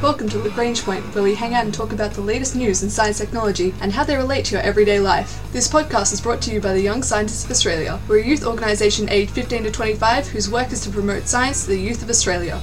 Welcome 0.00 0.28
to 0.28 0.38
Lagrange 0.38 0.84
Point, 0.84 1.02
where 1.12 1.24
we 1.24 1.34
hang 1.34 1.54
out 1.54 1.64
and 1.64 1.74
talk 1.74 1.92
about 1.92 2.12
the 2.12 2.20
latest 2.20 2.54
news 2.54 2.84
in 2.84 2.88
science 2.88 3.18
technology 3.18 3.74
and 3.80 3.92
how 3.92 4.04
they 4.04 4.14
relate 4.14 4.44
to 4.44 4.52
your 4.54 4.62
everyday 4.62 5.00
life. 5.00 5.42
This 5.52 5.66
podcast 5.66 6.12
is 6.12 6.20
brought 6.20 6.40
to 6.42 6.52
you 6.52 6.60
by 6.60 6.72
the 6.72 6.80
Young 6.80 7.02
Scientists 7.02 7.44
of 7.44 7.50
Australia. 7.50 7.98
We're 8.06 8.20
a 8.20 8.24
youth 8.24 8.46
organisation 8.46 9.08
aged 9.08 9.32
15 9.32 9.64
to 9.64 9.72
25 9.72 10.28
whose 10.28 10.48
work 10.48 10.70
is 10.70 10.82
to 10.82 10.90
promote 10.90 11.26
science 11.26 11.64
to 11.64 11.70
the 11.70 11.80
youth 11.80 12.00
of 12.00 12.10
Australia. 12.10 12.60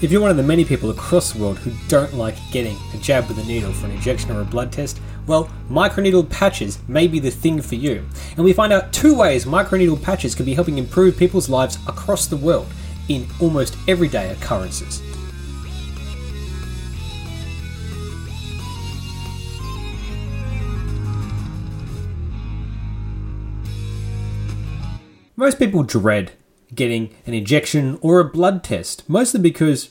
If 0.00 0.10
you're 0.10 0.22
one 0.22 0.30
of 0.30 0.38
the 0.38 0.42
many 0.42 0.64
people 0.64 0.88
across 0.88 1.34
the 1.34 1.42
world 1.42 1.58
who 1.58 1.72
don't 1.88 2.14
like 2.14 2.36
getting 2.50 2.78
a 2.94 2.96
jab 2.96 3.28
with 3.28 3.38
a 3.38 3.44
needle 3.44 3.74
for 3.74 3.84
an 3.84 3.92
injection 3.92 4.30
or 4.30 4.40
a 4.40 4.46
blood 4.46 4.72
test, 4.72 5.02
well, 5.26 5.50
microneedle 5.68 6.30
patches 6.30 6.78
may 6.88 7.06
be 7.06 7.18
the 7.18 7.30
thing 7.30 7.60
for 7.60 7.74
you. 7.74 8.06
And 8.36 8.44
we 8.46 8.54
find 8.54 8.72
out 8.72 8.94
two 8.94 9.14
ways 9.14 9.44
microneedle 9.44 10.02
patches 10.02 10.34
can 10.34 10.46
be 10.46 10.54
helping 10.54 10.78
improve 10.78 11.18
people's 11.18 11.50
lives 11.50 11.76
across 11.86 12.26
the 12.26 12.38
world 12.38 12.68
in 13.08 13.26
almost 13.38 13.76
everyday 13.86 14.30
occurrences. 14.30 15.02
Most 25.36 25.58
people 25.58 25.82
dread 25.82 26.32
getting 26.72 27.12
an 27.26 27.34
injection 27.34 27.98
or 28.00 28.20
a 28.20 28.24
blood 28.24 28.62
test, 28.62 29.08
mostly 29.08 29.40
because 29.40 29.90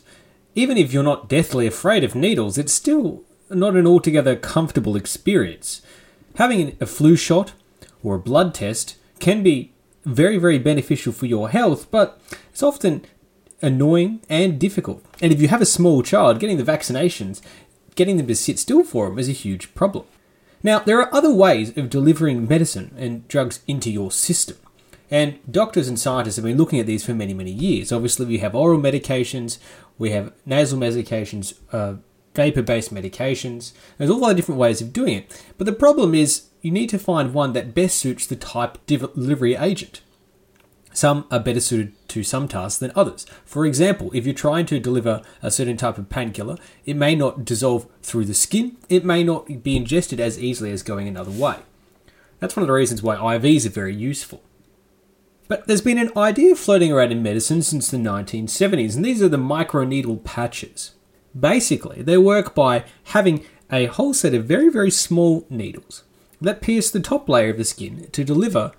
even 0.55 0.77
if 0.77 0.93
you're 0.93 1.03
not 1.03 1.27
deathly 1.27 1.67
afraid 1.67 2.05
of 2.05 2.15
needles, 2.15 2.57
it's 2.57 2.71
still 2.71 3.23
not 3.49 3.75
an 3.75 3.85
altogether 3.85 4.37
comfortable 4.37 4.95
experience. 4.95 5.81
Having 6.35 6.77
a 6.79 6.85
flu 6.85 7.17
shot 7.17 7.51
or 8.01 8.15
a 8.15 8.19
blood 8.19 8.53
test 8.53 8.95
can 9.19 9.43
be 9.43 9.73
very, 10.05 10.37
very 10.37 10.59
beneficial 10.59 11.11
for 11.11 11.25
your 11.25 11.49
health, 11.49 11.91
but 11.91 12.21
it's 12.49 12.63
often 12.63 13.05
annoying 13.61 14.21
and 14.29 14.59
difficult. 14.59 15.03
And 15.21 15.33
if 15.33 15.41
you 15.41 15.49
have 15.49 15.61
a 15.61 15.65
small 15.65 16.03
child, 16.03 16.39
getting 16.39 16.57
the 16.57 16.63
vaccinations, 16.63 17.41
getting 17.95 18.15
them 18.15 18.27
to 18.27 18.35
sit 18.35 18.59
still 18.59 18.85
for 18.85 19.09
them 19.09 19.19
is 19.19 19.27
a 19.27 19.33
huge 19.33 19.75
problem. 19.75 20.05
Now, 20.63 20.79
there 20.79 21.01
are 21.01 21.13
other 21.13 21.33
ways 21.33 21.77
of 21.77 21.89
delivering 21.89 22.47
medicine 22.47 22.95
and 22.97 23.27
drugs 23.27 23.59
into 23.67 23.91
your 23.91 24.09
system. 24.09 24.55
And 25.11 25.39
doctors 25.49 25.87
and 25.87 25.99
scientists 25.99 26.37
have 26.37 26.45
been 26.45 26.57
looking 26.57 26.79
at 26.79 26.85
these 26.85 27.05
for 27.05 27.13
many, 27.13 27.33
many 27.33 27.51
years. 27.51 27.91
Obviously, 27.91 28.25
we 28.25 28.39
have 28.39 28.55
oral 28.55 28.79
medications, 28.79 29.57
we 29.97 30.11
have 30.11 30.33
nasal 30.45 30.79
medications, 30.79 31.53
uh, 31.71 31.95
vapor 32.35 32.61
based 32.61 32.93
medications. 32.93 33.73
There's 33.97 34.09
all 34.09 34.27
the 34.27 34.33
different 34.33 34.59
ways 34.59 34.81
of 34.81 34.93
doing 34.93 35.17
it. 35.17 35.43
But 35.57 35.65
the 35.65 35.73
problem 35.73 36.15
is, 36.15 36.47
you 36.61 36.71
need 36.71 36.89
to 36.89 36.97
find 36.97 37.33
one 37.33 37.53
that 37.53 37.75
best 37.75 37.97
suits 37.97 38.25
the 38.25 38.35
type 38.35 38.77
delivery 38.87 39.55
agent. 39.55 40.01
Some 40.93 41.25
are 41.31 41.39
better 41.39 41.59
suited 41.59 41.93
to 42.09 42.23
some 42.23 42.47
tasks 42.47 42.79
than 42.79 42.91
others. 42.95 43.25
For 43.45 43.65
example, 43.65 44.11
if 44.13 44.25
you're 44.25 44.35
trying 44.35 44.67
to 44.67 44.79
deliver 44.79 45.21
a 45.41 45.49
certain 45.51 45.75
type 45.75 45.97
of 45.97 46.09
painkiller, 46.09 46.57
it 46.85 46.95
may 46.95 47.15
not 47.15 47.43
dissolve 47.43 47.87
through 48.03 48.25
the 48.25 48.35
skin, 48.35 48.77
it 48.89 49.03
may 49.03 49.23
not 49.23 49.63
be 49.63 49.75
ingested 49.75 50.19
as 50.19 50.39
easily 50.39 50.71
as 50.71 50.83
going 50.83 51.07
another 51.07 51.31
way. 51.31 51.57
That's 52.39 52.55
one 52.55 52.61
of 52.61 52.67
the 52.67 52.73
reasons 52.73 53.01
why 53.01 53.15
IVs 53.15 53.65
are 53.65 53.69
very 53.69 53.95
useful. 53.95 54.43
But 55.53 55.67
there's 55.67 55.81
been 55.81 55.99
an 55.99 56.09
idea 56.17 56.55
floating 56.55 56.91
around 56.91 57.11
in 57.11 57.21
medicine 57.21 57.61
since 57.61 57.91
the 57.91 57.97
1970s, 57.97 58.95
and 58.95 59.05
these 59.05 59.21
are 59.21 59.29
the 59.29 59.37
microneedle 59.37 60.23
patches. 60.23 60.95
Basically, 61.39 62.01
they 62.01 62.17
work 62.17 62.55
by 62.55 62.85
having 63.03 63.45
a 63.71 63.85
whole 63.85 64.15
set 64.15 64.33
of 64.33 64.45
very, 64.45 64.67
very 64.69 64.89
small 64.89 65.45
needles 65.51 66.05
that 66.41 66.59
pierce 66.59 66.89
the 66.89 66.99
top 66.99 67.29
layer 67.29 67.51
of 67.51 67.57
the 67.57 67.65
skin 67.65 68.09
to 68.13 68.23
deliver 68.23 68.71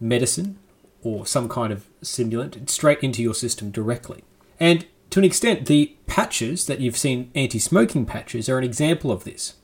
medicine 0.00 0.58
or 1.04 1.26
some 1.26 1.48
kind 1.48 1.72
of 1.72 1.86
stimulant 2.02 2.68
straight 2.70 3.04
into 3.04 3.22
your 3.22 3.32
system 3.32 3.70
directly. 3.70 4.24
And 4.58 4.84
to 5.10 5.20
an 5.20 5.24
extent, 5.24 5.66
the 5.66 5.94
patches 6.08 6.66
that 6.66 6.80
you've 6.80 6.98
seen, 6.98 7.30
anti 7.36 7.60
smoking 7.60 8.04
patches, 8.04 8.48
are 8.48 8.58
an 8.58 8.64
example 8.64 9.12
of 9.12 9.22
this. 9.22 9.54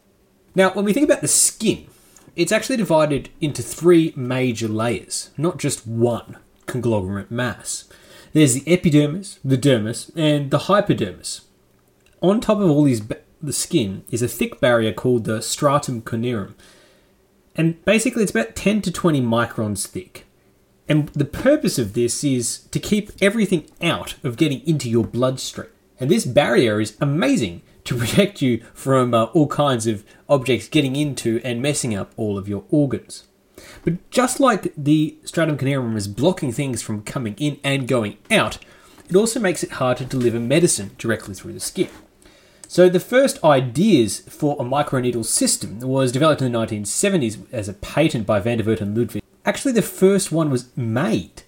Now, 0.54 0.70
when 0.70 0.84
we 0.84 0.92
think 0.92 1.10
about 1.10 1.22
the 1.22 1.26
skin, 1.26 1.88
it's 2.36 2.52
actually 2.52 2.76
divided 2.76 3.30
into 3.40 3.62
three 3.64 4.12
major 4.14 4.68
layers, 4.68 5.30
not 5.36 5.58
just 5.58 5.88
one 5.88 6.36
conglomerate 6.72 7.30
mass. 7.30 7.84
There's 8.32 8.54
the 8.54 8.72
epidermis, 8.72 9.38
the 9.44 9.58
dermis, 9.58 10.10
and 10.16 10.50
the 10.50 10.60
hypodermis. 10.60 11.42
On 12.22 12.40
top 12.40 12.58
of 12.58 12.70
all 12.70 12.84
these, 12.84 13.02
the 13.42 13.52
skin 13.52 14.04
is 14.10 14.22
a 14.22 14.28
thick 14.28 14.58
barrier 14.58 14.92
called 14.92 15.24
the 15.24 15.42
stratum 15.42 16.00
corneum, 16.00 16.54
and 17.54 17.84
basically 17.84 18.22
it's 18.22 18.32
about 18.32 18.56
10 18.56 18.80
to 18.82 18.90
20 18.90 19.20
microns 19.20 19.86
thick. 19.86 20.24
And 20.88 21.08
the 21.10 21.26
purpose 21.26 21.78
of 21.78 21.92
this 21.92 22.24
is 22.24 22.60
to 22.70 22.80
keep 22.80 23.10
everything 23.20 23.68
out 23.82 24.14
of 24.24 24.36
getting 24.36 24.66
into 24.66 24.88
your 24.88 25.04
bloodstream. 25.04 25.68
And 26.00 26.10
this 26.10 26.24
barrier 26.24 26.80
is 26.80 26.96
amazing 27.00 27.62
to 27.84 27.96
protect 27.98 28.40
you 28.40 28.62
from 28.72 29.12
uh, 29.12 29.24
all 29.26 29.46
kinds 29.46 29.86
of 29.86 30.04
objects 30.28 30.68
getting 30.68 30.96
into 30.96 31.40
and 31.44 31.60
messing 31.60 31.94
up 31.94 32.12
all 32.16 32.38
of 32.38 32.48
your 32.48 32.64
organs. 32.70 33.24
But 33.84 34.10
just 34.10 34.40
like 34.40 34.72
the 34.76 35.16
stratum 35.24 35.58
corneum 35.58 35.96
is 35.96 36.08
blocking 36.08 36.52
things 36.52 36.82
from 36.82 37.02
coming 37.02 37.34
in 37.38 37.58
and 37.64 37.88
going 37.88 38.18
out, 38.30 38.58
it 39.08 39.16
also 39.16 39.40
makes 39.40 39.62
it 39.62 39.72
hard 39.72 39.98
to 39.98 40.04
deliver 40.04 40.40
medicine 40.40 40.92
directly 40.98 41.34
through 41.34 41.52
the 41.52 41.60
skin. 41.60 41.88
So 42.68 42.88
the 42.88 43.00
first 43.00 43.42
ideas 43.44 44.20
for 44.20 44.56
a 44.58 44.64
microneedle 44.64 45.26
system 45.26 45.80
was 45.80 46.10
developed 46.10 46.40
in 46.40 46.50
the 46.50 46.58
1970s 46.58 47.52
as 47.52 47.68
a 47.68 47.74
patent 47.74 48.26
by 48.26 48.40
Van 48.40 48.58
der 48.58 48.64
Voort 48.64 48.80
and 48.80 48.96
Ludwig. 48.96 49.22
Actually, 49.44 49.72
the 49.72 49.82
first 49.82 50.32
one 50.32 50.50
was 50.50 50.74
made 50.76 51.42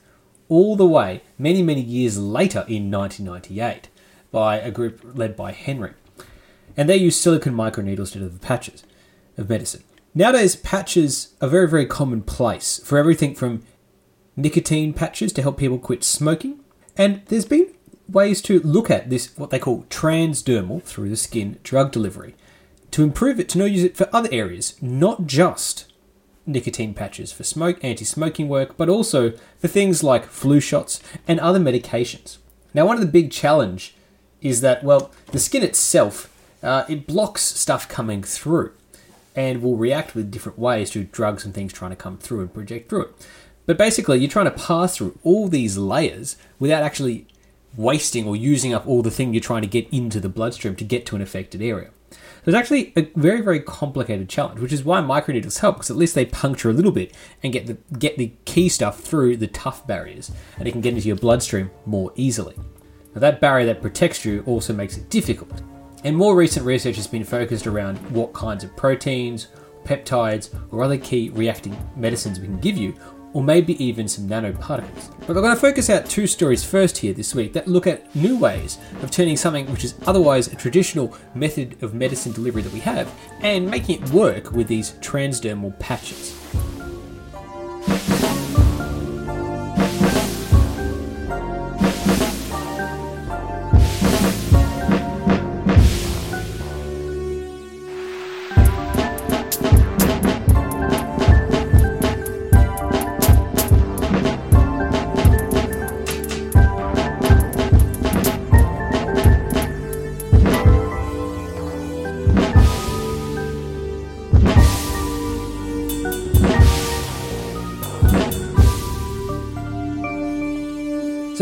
all 0.48 0.76
the 0.76 0.86
way 0.86 1.22
many, 1.38 1.62
many 1.62 1.80
years 1.80 2.18
later 2.18 2.64
in 2.68 2.90
1998 2.90 3.88
by 4.30 4.58
a 4.58 4.70
group 4.70 5.00
led 5.14 5.34
by 5.36 5.52
Henry. 5.52 5.94
And 6.76 6.90
they 6.90 6.96
used 6.96 7.20
silicon 7.20 7.54
microneedles 7.54 8.12
to 8.12 8.18
deliver 8.18 8.38
patches 8.38 8.84
of 9.38 9.48
medicine. 9.48 9.84
Nowadays, 10.16 10.54
patches 10.54 11.34
are 11.40 11.48
very, 11.48 11.68
very 11.68 11.86
commonplace 11.86 12.78
for 12.84 12.98
everything 12.98 13.34
from 13.34 13.64
nicotine 14.36 14.92
patches 14.92 15.32
to 15.32 15.42
help 15.42 15.58
people 15.58 15.78
quit 15.78 16.04
smoking. 16.04 16.60
And 16.96 17.22
there's 17.26 17.44
been 17.44 17.74
ways 18.08 18.40
to 18.42 18.60
look 18.60 18.92
at 18.92 19.10
this, 19.10 19.36
what 19.36 19.50
they 19.50 19.58
call 19.58 19.86
transdermal 19.90 20.84
through 20.84 21.08
the 21.08 21.16
skin 21.16 21.58
drug 21.64 21.90
delivery, 21.90 22.36
to 22.92 23.02
improve 23.02 23.40
it, 23.40 23.48
to 23.50 23.58
now 23.58 23.64
use 23.64 23.82
it 23.82 23.96
for 23.96 24.08
other 24.12 24.28
areas, 24.30 24.80
not 24.80 25.26
just 25.26 25.92
nicotine 26.46 26.94
patches 26.94 27.32
for 27.32 27.42
smoke, 27.42 27.82
anti-smoking 27.82 28.48
work, 28.48 28.76
but 28.76 28.88
also 28.88 29.32
for 29.58 29.66
things 29.66 30.04
like 30.04 30.26
flu 30.26 30.60
shots 30.60 31.00
and 31.26 31.40
other 31.40 31.58
medications. 31.58 32.38
Now, 32.72 32.86
one 32.86 32.94
of 32.96 33.00
the 33.00 33.08
big 33.08 33.32
challenge 33.32 33.96
is 34.40 34.60
that, 34.60 34.84
well, 34.84 35.10
the 35.32 35.40
skin 35.40 35.64
itself, 35.64 36.32
uh, 36.62 36.84
it 36.88 37.08
blocks 37.08 37.42
stuff 37.42 37.88
coming 37.88 38.22
through 38.22 38.72
and 39.34 39.62
will 39.62 39.76
react 39.76 40.14
with 40.14 40.30
different 40.30 40.58
ways 40.58 40.90
to 40.90 41.04
drugs 41.04 41.44
and 41.44 41.54
things 41.54 41.72
trying 41.72 41.90
to 41.90 41.96
come 41.96 42.18
through 42.18 42.40
and 42.40 42.54
project 42.54 42.88
through 42.88 43.02
it. 43.02 43.26
But 43.66 43.78
basically, 43.78 44.18
you're 44.18 44.30
trying 44.30 44.44
to 44.44 44.50
pass 44.50 44.96
through 44.96 45.18
all 45.22 45.48
these 45.48 45.76
layers 45.78 46.36
without 46.58 46.82
actually 46.82 47.26
wasting 47.76 48.26
or 48.26 48.36
using 48.36 48.72
up 48.72 48.86
all 48.86 49.02
the 49.02 49.10
thing 49.10 49.32
you're 49.32 49.40
trying 49.40 49.62
to 49.62 49.68
get 49.68 49.88
into 49.92 50.20
the 50.20 50.28
bloodstream 50.28 50.76
to 50.76 50.84
get 50.84 51.06
to 51.06 51.16
an 51.16 51.22
affected 51.22 51.62
area. 51.62 51.90
So 52.10 52.50
it's 52.50 52.56
actually 52.56 52.92
a 52.94 53.10
very, 53.16 53.40
very 53.40 53.58
complicated 53.58 54.28
challenge, 54.28 54.60
which 54.60 54.72
is 54.72 54.84
why 54.84 55.00
microneedles 55.00 55.60
help, 55.60 55.76
because 55.76 55.90
at 55.90 55.96
least 55.96 56.14
they 56.14 56.26
puncture 56.26 56.68
a 56.68 56.74
little 56.74 56.92
bit 56.92 57.14
and 57.42 57.52
get 57.52 57.66
the 57.66 57.78
get 57.98 58.18
the 58.18 58.32
key 58.44 58.68
stuff 58.68 59.00
through 59.00 59.38
the 59.38 59.46
tough 59.46 59.86
barriers, 59.86 60.30
and 60.58 60.68
it 60.68 60.72
can 60.72 60.82
get 60.82 60.94
into 60.94 61.08
your 61.08 61.16
bloodstream 61.16 61.70
more 61.86 62.12
easily. 62.16 62.54
Now 63.14 63.20
that 63.20 63.40
barrier 63.40 63.66
that 63.66 63.80
protects 63.80 64.24
you 64.24 64.42
also 64.46 64.74
makes 64.74 64.96
it 64.96 65.08
difficult. 65.08 65.62
And 66.04 66.14
more 66.14 66.36
recent 66.36 66.66
research 66.66 66.96
has 66.96 67.06
been 67.06 67.24
focused 67.24 67.66
around 67.66 67.96
what 68.10 68.34
kinds 68.34 68.62
of 68.62 68.76
proteins, 68.76 69.48
peptides, 69.84 70.54
or 70.70 70.82
other 70.82 70.98
key 70.98 71.30
reacting 71.30 71.76
medicines 71.96 72.38
we 72.38 72.46
can 72.46 72.60
give 72.60 72.76
you, 72.76 72.94
or 73.32 73.42
maybe 73.42 73.82
even 73.82 74.06
some 74.06 74.28
nanoparticles. 74.28 75.18
But 75.20 75.30
I'm 75.30 75.42
going 75.42 75.54
to 75.54 75.60
focus 75.60 75.88
out 75.88 76.04
two 76.04 76.26
stories 76.26 76.62
first 76.62 76.98
here 76.98 77.14
this 77.14 77.34
week 77.34 77.54
that 77.54 77.66
look 77.66 77.86
at 77.86 78.14
new 78.14 78.38
ways 78.38 78.76
of 79.02 79.10
turning 79.10 79.38
something 79.38 79.70
which 79.72 79.82
is 79.82 79.94
otherwise 80.06 80.52
a 80.52 80.56
traditional 80.56 81.16
method 81.34 81.82
of 81.82 81.94
medicine 81.94 82.32
delivery 82.32 82.60
that 82.60 82.72
we 82.72 82.80
have 82.80 83.10
and 83.40 83.70
making 83.70 84.02
it 84.02 84.10
work 84.10 84.52
with 84.52 84.68
these 84.68 84.92
transdermal 85.00 85.76
patches. 85.80 86.38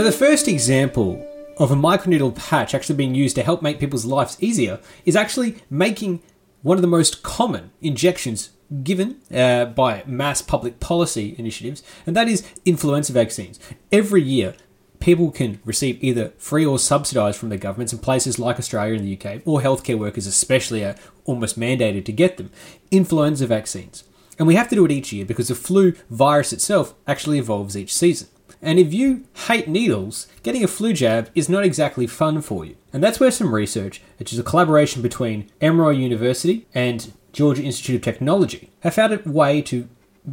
So 0.03 0.11
the 0.11 0.19
first 0.19 0.49
example 0.49 1.25
of 1.59 1.71
a 1.71 1.77
microneedle 1.77 2.35
patch 2.35 2.75
actually 2.75 2.97
being 2.97 3.15
used 3.15 3.37
to 3.37 3.45
help 3.45 3.63
make 3.63 3.79
people's 3.79 4.05
lives 4.05 4.37
easier 4.41 4.81
is 5.05 5.15
actually 5.15 5.59
making 5.71 6.21
one 6.63 6.77
of 6.77 6.83
the 6.83 6.89
most 6.89 7.23
common 7.23 7.71
injections 7.81 8.51
given 8.83 9.21
uh, 9.33 9.67
by 9.67 10.03
mass 10.05 10.43
public 10.43 10.81
policy 10.81 11.37
initiatives, 11.39 11.85
and 12.05 12.17
that 12.17 12.27
is 12.27 12.45
influenza 12.65 13.13
vaccines. 13.13 13.61
Every 13.93 14.21
year, 14.25 14.57
people 14.99 15.31
can 15.31 15.61
receive 15.65 16.03
either 16.03 16.31
free 16.37 16.67
or 16.67 16.81
subsidised 16.81 17.39
from 17.39 17.51
the 17.51 17.57
governments 17.57 17.93
in 17.93 18.01
places 18.01 18.41
like 18.41 18.59
Australia 18.59 18.97
and 18.97 19.07
the 19.07 19.17
UK, 19.17 19.43
or 19.45 19.61
healthcare 19.61 19.97
workers 19.97 20.27
especially 20.27 20.85
are 20.85 20.97
almost 21.27 21.57
mandated 21.57 22.05
to 22.07 22.13
get 22.13 22.39
them, 22.39 22.51
influenza 22.91 23.47
vaccines. 23.47 24.03
And 24.37 24.49
we 24.49 24.57
have 24.57 24.69
to 24.71 24.75
do 24.75 24.85
it 24.85 24.91
each 24.91 25.13
year 25.13 25.25
because 25.25 25.47
the 25.47 25.55
flu 25.55 25.93
virus 26.11 26.53
itself 26.53 26.97
actually 27.07 27.39
evolves 27.39 27.77
each 27.77 27.95
season. 27.95 28.27
And 28.63 28.79
if 28.79 28.95
you 28.95 29.25
hate 29.49 29.67
needles, 29.67 30.29
getting 30.45 30.63
a 30.63 30.69
flu 30.69 30.93
jab 30.93 31.31
is 31.35 31.49
not 31.49 31.65
exactly 31.65 32.07
fun 32.07 32.41
for 32.43 32.65
you. 32.65 32.77
And 32.93 33.03
that's 33.03 33.19
where 33.19 33.31
some 33.31 33.55
research, 33.55 34.01
which 34.19 34.33
is 34.33 34.39
a 34.39 34.45
collaboration 34.45 35.03
between 35.03 35.51
Emory 35.61 35.97
University 35.97 36.67
and 36.73 37.13
Georgia 37.33 37.63
Institute 37.63 37.97
of 37.97 38.03
Technology, 38.03 38.71
have 38.81 38.95
found 38.95 39.13
a 39.13 39.29
way 39.29 39.63
to 39.63 39.89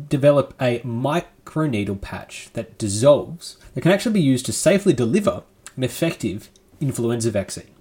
develop 0.07 0.53
a 0.61 0.79
microneedle 0.81 1.99
patch 1.99 2.49
that 2.53 2.77
dissolves 2.77 3.57
that 3.73 3.81
can 3.81 3.91
actually 3.91 4.13
be 4.13 4.21
used 4.21 4.45
to 4.45 4.53
safely 4.53 4.93
deliver 4.93 5.41
an 5.75 5.83
effective 5.83 6.49
influenza 6.79 7.31
vaccine. 7.31 7.71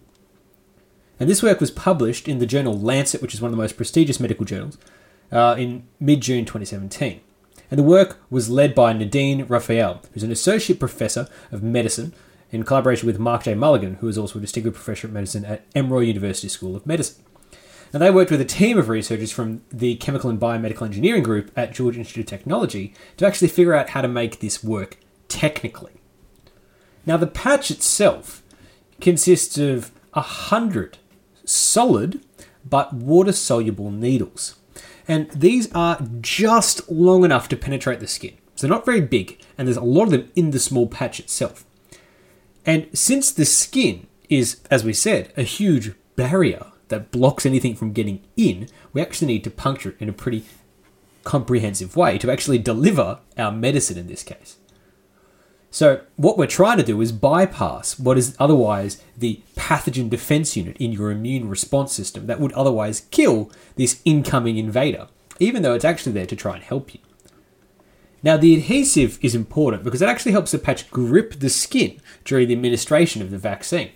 And 1.21 1.29
this 1.29 1.43
work 1.43 1.61
was 1.61 1.71
published 1.71 2.27
in 2.27 2.39
the 2.39 2.47
journal 2.47 2.79
Lancet, 2.79 3.21
which 3.21 3.35
is 3.35 3.43
one 3.43 3.51
of 3.51 3.57
the 3.57 3.63
most 3.63 3.77
prestigious 3.77 4.21
medical 4.21 4.47
journals, 4.47 4.79
uh, 5.31 5.57
in 5.59 5.87
mid 6.01 6.23
June 6.23 6.47
2017 6.47 7.21
and 7.71 7.79
the 7.79 7.85
work 7.85 8.21
was 8.31 8.51
led 8.51 8.75
by 8.75 8.93
Nadine 8.93 9.47
Rouphael, 9.47 10.05
who's 10.13 10.23
an 10.23 10.33
associate 10.33 10.81
professor 10.81 11.29
of 11.53 11.63
medicine 11.63 12.15
in 12.51 12.63
collaboration 12.63 13.07
with 13.07 13.19
Mark 13.19 13.45
J. 13.45 13.55
Mulligan, 13.55 13.95
who 13.97 14.09
is 14.09 14.17
also 14.17 14.39
a 14.39 14.43
distinguished 14.43 14.77
professor 14.77 15.07
of 15.07 15.13
medicine 15.13 15.45
at 15.45 15.67
Emory 15.75 16.07
University 16.07 16.49
School 16.49 16.75
of 16.75 16.87
Medicine. 16.87 17.23
And 17.93 18.03
they 18.03 18.11
worked 18.11 18.31
with 18.31 18.41
a 18.41 18.47
team 18.47 18.79
of 18.79 18.89
researchers 18.89 19.33
from 19.33 19.63
the 19.71 19.97
Chemical 19.97 20.29
and 20.29 20.41
Biomedical 20.41 20.83
Engineering 20.83 21.23
Group 21.23 21.51
at 21.57 21.73
Georgia 21.73 21.99
Institute 21.99 22.25
of 22.25 22.31
Technology 22.31 22.95
to 23.17 23.27
actually 23.27 23.49
figure 23.49 23.75
out 23.75 23.91
how 23.91 24.03
to 24.03 24.09
make 24.09 24.41
this 24.41 24.63
work 24.63 24.99
technically. 25.29 25.93
Now, 27.07 27.17
the 27.17 27.27
patch 27.27 27.71
itself 27.71 28.43
consists 29.01 29.57
of 29.57 29.91
a 30.13 30.21
hundred 30.21 30.99
solid 31.45 32.21
but 32.69 32.93
water 32.93 33.33
soluble 33.33 33.91
needles 33.91 34.57
and 35.09 35.31
these 35.31 35.73
are 35.73 36.07
just 36.21 36.89
long 36.91 37.25
enough 37.25 37.49
to 37.49 37.57
penetrate 37.57 37.99
the 37.99 38.07
skin. 38.07 38.37
So 38.55 38.67
they're 38.67 38.77
not 38.77 38.85
very 38.85 39.01
big, 39.01 39.41
and 39.57 39.67
there's 39.67 39.77
a 39.77 39.83
lot 39.83 40.05
of 40.05 40.11
them 40.11 40.31
in 40.37 40.51
the 40.51 40.59
small 40.59 40.87
patch 40.87 41.19
itself. 41.19 41.65
And 42.67 42.89
since 42.93 43.33
the 43.33 43.47
skin 43.47 44.07
is, 44.29 44.61
as 44.71 44.85
we 44.85 44.93
said, 44.93 45.33
a 45.37 45.43
huge 45.43 45.93
barrier 46.17 46.67
that 46.89 47.11
blocks 47.11 47.47
anything 47.47 47.75
from 47.75 47.93
getting 47.93 48.23
in, 48.37 48.69
we 48.93 49.01
actually 49.01 49.29
need 49.29 49.45
to 49.45 49.51
puncture 49.51 49.91
it 49.91 49.97
in 50.01 50.09
a 50.09 50.13
pretty 50.13 50.45
comprehensive 51.25 51.97
way 51.97 52.19
to 52.19 52.31
actually 52.31 52.59
deliver 52.59 53.21
our 53.37 53.53
medicine 53.53 53.97
in 53.97 54.07
this 54.07 54.23
case. 54.23 54.57
So, 55.71 56.01
what 56.17 56.39
we're 56.39 56.47
trying 56.47 56.79
to 56.79 56.83
do 56.83 57.01
is 57.03 57.13
bypass 57.13 57.99
what 57.99 58.17
is 58.17 58.35
otherwise 58.39 59.03
the 59.17 59.43
pathogen 59.55 60.09
defense 60.09 60.57
unit 60.57 60.77
in 60.79 60.93
your 60.93 61.11
immune 61.11 61.49
response 61.49 61.93
system 61.93 62.27
that 62.27 62.41
would 62.41 62.53
otherwise 62.53 63.07
kill 63.11 63.51
this 63.77 64.01
incoming 64.07 64.57
invader, 64.57 65.09
even 65.39 65.63
though 65.63 65.75
it's 65.75 65.85
actually 65.85 66.13
there 66.13 66.27
to 66.27 66.37
try 66.37 66.55
and 66.55 66.65
help 66.65 66.95
you. 66.95 67.01
Now, 68.23 68.37
the 68.37 68.55
adhesive 68.55 69.19
is 69.23 69.35
important 69.35 69.85
because 69.85 70.03
it 70.03 70.09
actually 70.09 70.33
helps 70.33 70.53
the 70.53 70.59
patch 70.59 70.91
grip 70.91 71.39
the 71.39 71.51
skin 71.51 72.01
during 72.25 72.49
the 72.49 72.55
administration 72.55 73.23
of 73.23 73.31
the 73.31 73.39
vaccine. 73.39 73.91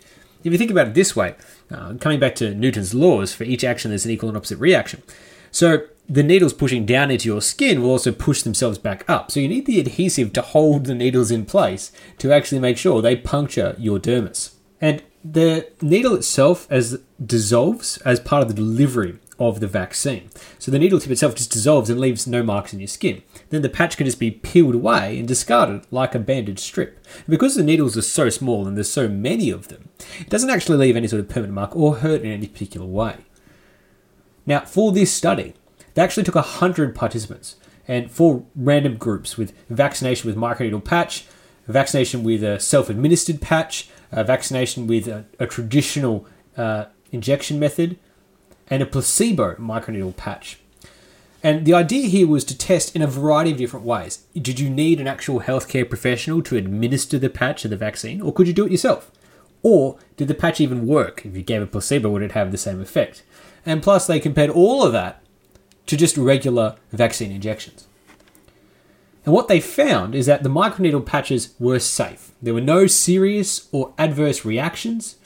If 0.45 0.53
you 0.53 0.59
think 0.59 0.71
about 0.71 0.89
it 0.89 0.95
this 0.95 1.17
way, 1.17 1.35
uh, 1.71 1.95
coming 1.95 2.21
back 2.21 2.35
to 2.37 2.55
Newton's 2.55 2.95
laws, 2.95 3.33
for 3.33 3.45
each 3.45 3.65
action 3.65 3.91
there's 3.91 4.05
an 4.05 4.11
equal 4.11 4.29
and 4.29 4.37
opposite 4.37 4.59
reaction. 4.59 5.03
So, 5.51 5.87
the 6.09 6.23
needles 6.23 6.53
pushing 6.53 6.85
down 6.85 7.11
into 7.11 7.29
your 7.29 7.41
skin 7.41 7.81
will 7.81 7.91
also 7.91 8.13
push 8.13 8.43
themselves 8.43 8.79
back 8.79 9.09
up. 9.09 9.31
So 9.31 9.41
you 9.41 9.49
need 9.49 9.67
the 9.67 9.81
adhesive 9.81 10.33
to 10.35 10.43
hold 10.43 10.87
the 10.87 10.95
needles 10.95 11.31
in 11.31 11.47
place 11.47 11.93
to 12.19 12.33
actually 12.33 12.61
make 12.61 12.77
sure 12.77 13.01
they 13.01 13.17
puncture 13.17 13.77
your 13.79 13.99
dermis. 13.99 14.55
And 14.81 15.03
the 15.25 15.71
needle 15.81 16.15
itself 16.15 16.67
as 16.71 16.99
dissolves 17.25 17.99
as 17.99 18.19
part 18.19 18.43
of 18.43 18.49
the 18.49 18.55
delivery 18.55 19.19
of 19.39 19.61
the 19.61 19.67
vaccine. 19.67 20.29
So 20.59 20.71
the 20.71 20.79
needle 20.79 21.01
tip 21.01 21.11
itself 21.11 21.35
just 21.35 21.53
dissolves 21.53 21.91
and 21.91 22.01
leaves 22.01 22.27
no 22.27 22.43
marks 22.43 22.73
in 22.73 22.81
your 22.81 22.89
skin. 22.89 23.23
Then 23.51 23.63
the 23.63 23.69
patch 23.69 23.97
can 23.97 24.07
just 24.07 24.19
be 24.19 24.31
peeled 24.31 24.75
away 24.75 25.19
and 25.19 25.27
discarded 25.27 25.87
like 25.91 26.15
a 26.15 26.19
bandage 26.19 26.59
strip. 26.59 27.05
And 27.17 27.29
because 27.29 27.55
the 27.55 27.63
needles 27.63 27.97
are 27.97 28.03
so 28.03 28.29
small 28.29 28.67
and 28.67 28.77
there's 28.77 28.93
so 28.93 29.09
many 29.09 29.51
of 29.51 29.69
them, 29.69 29.89
it 30.21 30.31
doesn't 30.31 30.51
actually 30.51 30.79
leave 30.79 30.97
any 30.97 31.09
sort 31.09 31.21
of 31.21 31.29
permanent 31.29 31.55
mark 31.55 31.75
or 31.77 31.97
hurt 31.97 32.23
in 32.23 32.31
any 32.31 32.47
particular 32.47 32.87
way. 32.87 33.17
Now, 34.45 34.61
for 34.61 34.93
this 34.93 35.13
study, 35.13 35.55
they 35.95 36.03
actually 36.03 36.25
took 36.25 36.35
100 36.35 36.95
participants 36.95 37.57
and 37.89 38.11
four 38.11 38.45
random 38.55 38.97
groups 38.97 39.37
with 39.37 39.53
vaccination 39.69 40.29
with 40.29 40.37
microneedle 40.37 40.85
patch, 40.85 41.27
vaccination 41.67 42.23
with 42.23 42.43
a 42.43 42.61
self 42.61 42.89
administered 42.89 43.41
patch, 43.41 43.89
a 44.11 44.25
vaccination 44.25 44.87
with 44.87 45.09
a, 45.09 45.25
a 45.39 45.47
traditional 45.47 46.27
uh, 46.57 46.87
injection 47.11 47.59
method, 47.59 47.99
and 48.69 48.83
a 48.83 48.87
placebo 48.87 49.55
microneedle 49.57 50.17
patch. 50.17 50.59
And 51.45 51.67
the 51.67 51.75
idea 51.75 52.07
here 52.07 52.29
was 52.29 52.45
to 52.45 52.57
test 52.57 52.95
in 52.95 53.03
a 53.03 53.07
variety 53.09 53.51
of 53.51 53.57
different 53.57 53.85
ways. 53.85 54.25
Did 54.35 54.61
you 54.61 54.71
need 54.71 55.01
an 55.01 55.09
actual 55.09 55.41
healthcare 55.41 55.89
professional 55.89 56.41
to 56.43 56.57
administer 56.57 57.19
the 57.19 57.31
patch 57.31 57.65
of 57.65 57.71
the 57.71 57.77
vaccine, 57.77 58.21
or 58.21 58.33
could 58.33 58.47
you 58.47 58.53
do 58.53 58.65
it 58.65 58.71
yourself? 58.71 59.11
Or 59.65 59.99
did 60.17 60.29
the 60.29 60.35
patch 60.35 60.61
even 60.61 60.87
work? 60.87 61.27
If 61.27 61.37
you 61.37 61.43
gave 61.43 61.63
a 61.63 61.67
placebo, 61.67 62.11
would 62.11 62.23
it 62.23 62.33
have 62.33 62.53
the 62.53 62.59
same 62.59 62.81
effect? 62.81 63.23
And 63.67 63.83
plus, 63.83 64.07
they 64.07 64.21
compared 64.21 64.51
all 64.51 64.85
of 64.85 64.93
that 64.93 65.22
to 65.87 65.97
just 65.97 66.17
regular 66.17 66.77
vaccine 66.91 67.33
injections. 67.33 67.87
And 69.25 69.35
what 69.35 69.49
they 69.49 69.61
found 69.61 70.15
is 70.15 70.27
that 70.27 70.43
the 70.43 70.49
microneedle 70.49 71.07
patches 71.07 71.55
were 71.59 71.79
safe. 71.79 72.33
There 72.43 72.55
were 72.55 72.61
no 72.61 72.87
serious 72.87 73.69
or 73.71 73.95
adverse 73.97 74.45
reactions. 74.45 75.17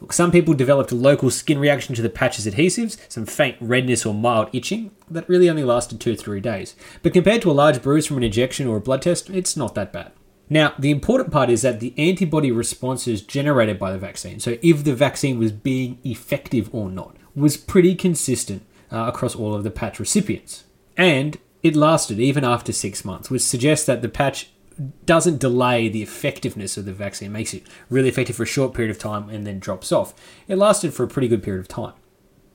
Look, 0.00 0.12
some 0.12 0.32
people 0.32 0.54
developed 0.54 0.90
a 0.90 0.96
local 0.96 1.30
skin 1.30 1.58
reaction 1.58 1.94
to 1.94 2.02
the 2.02 2.08
patches 2.10 2.46
adhesives, 2.46 2.98
some 3.08 3.26
faint 3.26 3.56
redness 3.60 4.04
or 4.04 4.12
mild 4.12 4.48
itching 4.52 4.90
that 5.08 5.28
really 5.28 5.48
only 5.48 5.62
lasted 5.62 6.00
two 6.00 6.14
or 6.14 6.16
three 6.16 6.40
days. 6.40 6.74
But 7.02 7.12
compared 7.12 7.42
to 7.42 7.50
a 7.50 7.52
large 7.52 7.80
bruise 7.80 8.06
from 8.06 8.16
an 8.16 8.24
injection 8.24 8.66
or 8.66 8.76
a 8.76 8.80
blood 8.80 9.02
test, 9.02 9.30
it's 9.30 9.56
not 9.56 9.76
that 9.76 9.92
bad. 9.92 10.12
Now, 10.50 10.74
the 10.78 10.90
important 10.90 11.32
part 11.32 11.48
is 11.48 11.62
that 11.62 11.80
the 11.80 11.94
antibody 11.96 12.50
responses 12.50 13.22
generated 13.22 13.78
by 13.78 13.92
the 13.92 13.98
vaccine, 13.98 14.40
so 14.40 14.58
if 14.60 14.84
the 14.84 14.94
vaccine 14.94 15.38
was 15.38 15.52
being 15.52 15.98
effective 16.04 16.68
or 16.74 16.90
not, 16.90 17.16
was 17.34 17.56
pretty 17.56 17.94
consistent 17.94 18.62
uh, 18.94 19.08
across 19.08 19.34
all 19.34 19.54
of 19.54 19.64
the 19.64 19.70
patch 19.70 19.98
recipients. 19.98 20.64
And 20.96 21.38
it 21.62 21.74
lasted 21.74 22.20
even 22.20 22.44
after 22.44 22.72
six 22.72 23.04
months, 23.04 23.30
which 23.30 23.42
suggests 23.42 23.86
that 23.86 24.02
the 24.02 24.08
patch 24.08 24.50
doesn't 25.04 25.38
delay 25.38 25.88
the 25.88 26.02
effectiveness 26.02 26.76
of 26.76 26.84
the 26.84 26.92
vaccine, 26.92 27.32
makes 27.32 27.54
it 27.54 27.64
really 27.90 28.08
effective 28.08 28.36
for 28.36 28.42
a 28.42 28.46
short 28.46 28.74
period 28.74 28.90
of 28.90 28.98
time 28.98 29.28
and 29.28 29.46
then 29.46 29.58
drops 29.58 29.92
off. 29.92 30.14
It 30.48 30.56
lasted 30.56 30.94
for 30.94 31.04
a 31.04 31.08
pretty 31.08 31.28
good 31.28 31.42
period 31.42 31.60
of 31.60 31.68
time. 31.68 31.94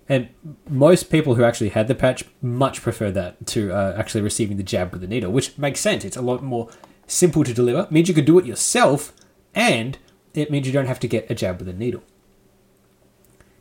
And 0.08 0.30
most 0.68 1.12
people 1.12 1.36
who 1.36 1.44
actually 1.44 1.70
had 1.70 1.88
the 1.88 1.96
patch 1.96 2.24
much 2.42 2.82
prefer 2.82 3.12
that 3.12 3.46
to 3.48 3.72
uh, 3.72 3.96
actually 3.98 4.22
receiving 4.22 4.58
the 4.58 4.64
jab 4.64 4.92
with 4.92 5.02
the 5.02 5.08
needle, 5.08 5.32
which 5.32 5.58
makes 5.58 5.80
sense. 5.80 6.04
It's 6.04 6.18
a 6.18 6.22
lot 6.22 6.42
more 6.42 6.70
simple 7.06 7.44
to 7.44 7.54
deliver, 7.54 7.82
it 7.82 7.92
means 7.92 8.08
you 8.08 8.14
can 8.14 8.26
do 8.26 8.38
it 8.40 8.46
yourself, 8.46 9.14
and 9.54 9.98
it 10.34 10.52
means 10.52 10.68
you 10.68 10.74
don't 10.74 10.88
have 10.88 11.00
to 11.00 11.08
get 11.08 11.30
a 11.30 11.36
jab 11.36 11.60
with 11.60 11.68
a 11.68 11.74
needle. 11.74 12.04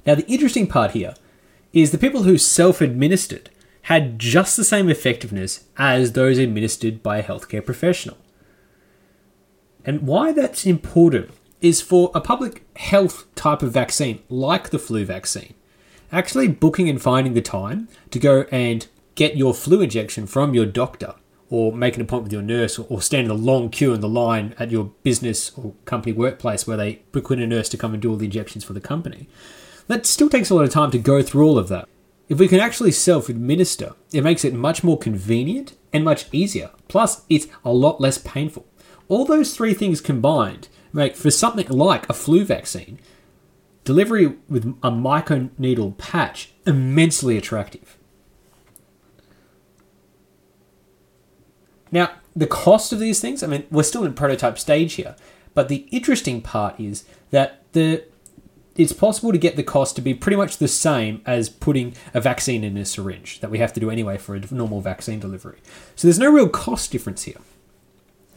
Now, 0.07 0.15
the 0.15 0.27
interesting 0.27 0.67
part 0.67 0.93
here 0.93 1.15
is 1.73 1.91
the 1.91 1.99
people 1.99 2.23
who 2.23 2.39
self 2.39 2.81
administered 2.81 3.51
had 3.83 4.19
just 4.19 4.57
the 4.57 4.65
same 4.65 4.89
effectiveness 4.89 5.65
as 5.79 6.13
those 6.13 6.39
administered 6.39 7.03
by 7.03 7.19
a 7.19 7.23
healthcare 7.23 7.65
professional. 7.65 8.19
And 9.85 10.03
why 10.03 10.33
that's 10.33 10.67
important 10.67 11.31
is 11.61 11.81
for 11.81 12.11
a 12.15 12.21
public 12.21 12.67
health 12.77 13.27
type 13.35 13.63
of 13.63 13.73
vaccine, 13.73 14.21
like 14.29 14.71
the 14.71 14.79
flu 14.79 15.05
vaccine, 15.05 15.55
actually 16.13 16.49
booking 16.49 16.89
and 16.89 17.01
finding 17.01 17.35
the 17.35 17.41
time 17.41 17.89
to 18.11 18.19
go 18.19 18.45
and 18.53 18.87
get 19.15 19.37
your 19.37 19.55
flu 19.55 19.81
injection 19.81 20.27
from 20.27 20.55
your 20.55 20.67
doctor 20.67 21.15
or 21.51 21.73
make 21.73 21.97
an 21.97 22.03
appointment 22.03 22.25
with 22.25 22.33
your 22.33 22.43
nurse 22.43 22.79
or, 22.79 23.01
stand 23.01 23.25
in 23.25 23.31
a 23.31 23.35
long 23.35 23.71
queue 23.71 23.95
in 23.95 24.01
the 24.01 24.09
line 24.09 24.55
at 24.59 24.71
your 24.71 24.93
business 25.03 25.51
or 25.57 25.73
company 25.87 26.13
workplace 26.13 26.67
where 26.67 26.77
they 26.77 26.97
book 27.13 27.31
in 27.31 27.41
a 27.41 27.47
nurse 27.47 27.69
to 27.71 27.79
come 27.79 27.95
and 27.95 28.03
do 28.03 28.11
all 28.11 28.17
the 28.17 28.27
injections 28.27 28.65
for 28.65 28.75
the 28.75 28.81
company 28.81 29.29
that 29.89 30.07
still 30.07 30.29
takes 30.29 30.51
a 30.51 30.55
lot 30.55 30.65
of 30.65 30.71
time 30.71 30.91
to 30.93 30.99
go 30.99 31.23
through 31.23 31.47
all 31.47 31.59
of 31.59 31.69
that. 31.69 31.89
If 32.29 32.39
we 32.39 32.49
can 32.49 32.61
actually 32.61 32.93
self 32.93 33.29
administer, 33.29 33.95
it 34.13 34.23
makes 34.23 34.45
it 34.45 34.55
much 34.55 34.85
more 34.85 34.99
convenient 34.99 35.77
and 35.93 36.05
much 36.05 36.27
easier. 36.33 36.71
Plus, 36.87 37.23
it's 37.29 37.49
a 37.65 37.73
lot 37.73 38.01
less 38.01 38.19
painful. 38.19 38.67
All 39.09 39.25
those 39.25 39.57
three 39.57 39.75
things 39.75 40.01
combined 40.01 40.69
make 40.93 41.17
for 41.17 41.31
something 41.31 41.67
like 41.69 42.09
a 42.09 42.13
flu 42.13 42.45
vaccine, 42.45 43.01
delivery 43.85 44.37
with 44.49 44.67
a 44.83 44.91
microneedle 44.91 45.97
patch 45.97 46.53
immensely 46.67 47.39
attractive. 47.39 47.97
Now, 51.91 52.11
the 52.37 52.47
cost 52.47 52.93
of 52.93 53.01
these 53.01 53.21
things, 53.21 53.43
I 53.43 53.47
mean, 53.47 53.67
we're 53.71 53.83
still 53.83 54.05
in 54.05 54.13
prototype 54.13 54.59
stage 54.59 54.95
here, 54.95 55.17
But 55.55 55.69
the 55.69 55.89
interesting 55.91 56.41
part 56.41 56.79
is 56.79 57.05
that 57.31 57.65
the 57.73 58.05
it's 58.79 58.93
possible 58.93 59.33
to 59.33 59.39
get 59.39 59.57
the 59.57 59.63
cost 59.65 59.97
to 59.97 60.01
be 60.01 60.15
pretty 60.15 60.37
much 60.37 60.59
the 60.59 60.69
same 60.69 61.21
as 61.27 61.49
putting 61.49 61.95
a 62.15 62.21
vaccine 62.21 62.63
in 62.63 62.77
a 62.77 62.85
syringe 62.85 63.41
that 63.41 63.51
we 63.51 63.59
have 63.59 63.73
to 63.73 63.81
do 63.81 63.91
anyway 63.91 64.17
for 64.17 64.37
a 64.37 64.55
normal 64.55 64.81
vaccine 64.81 65.19
delivery. 65.19 65.59
So 65.97 66.07
there's 66.07 66.19
no 66.19 66.31
real 66.31 66.49
cost 66.49 66.93
difference 66.93 67.25
here. 67.25 67.39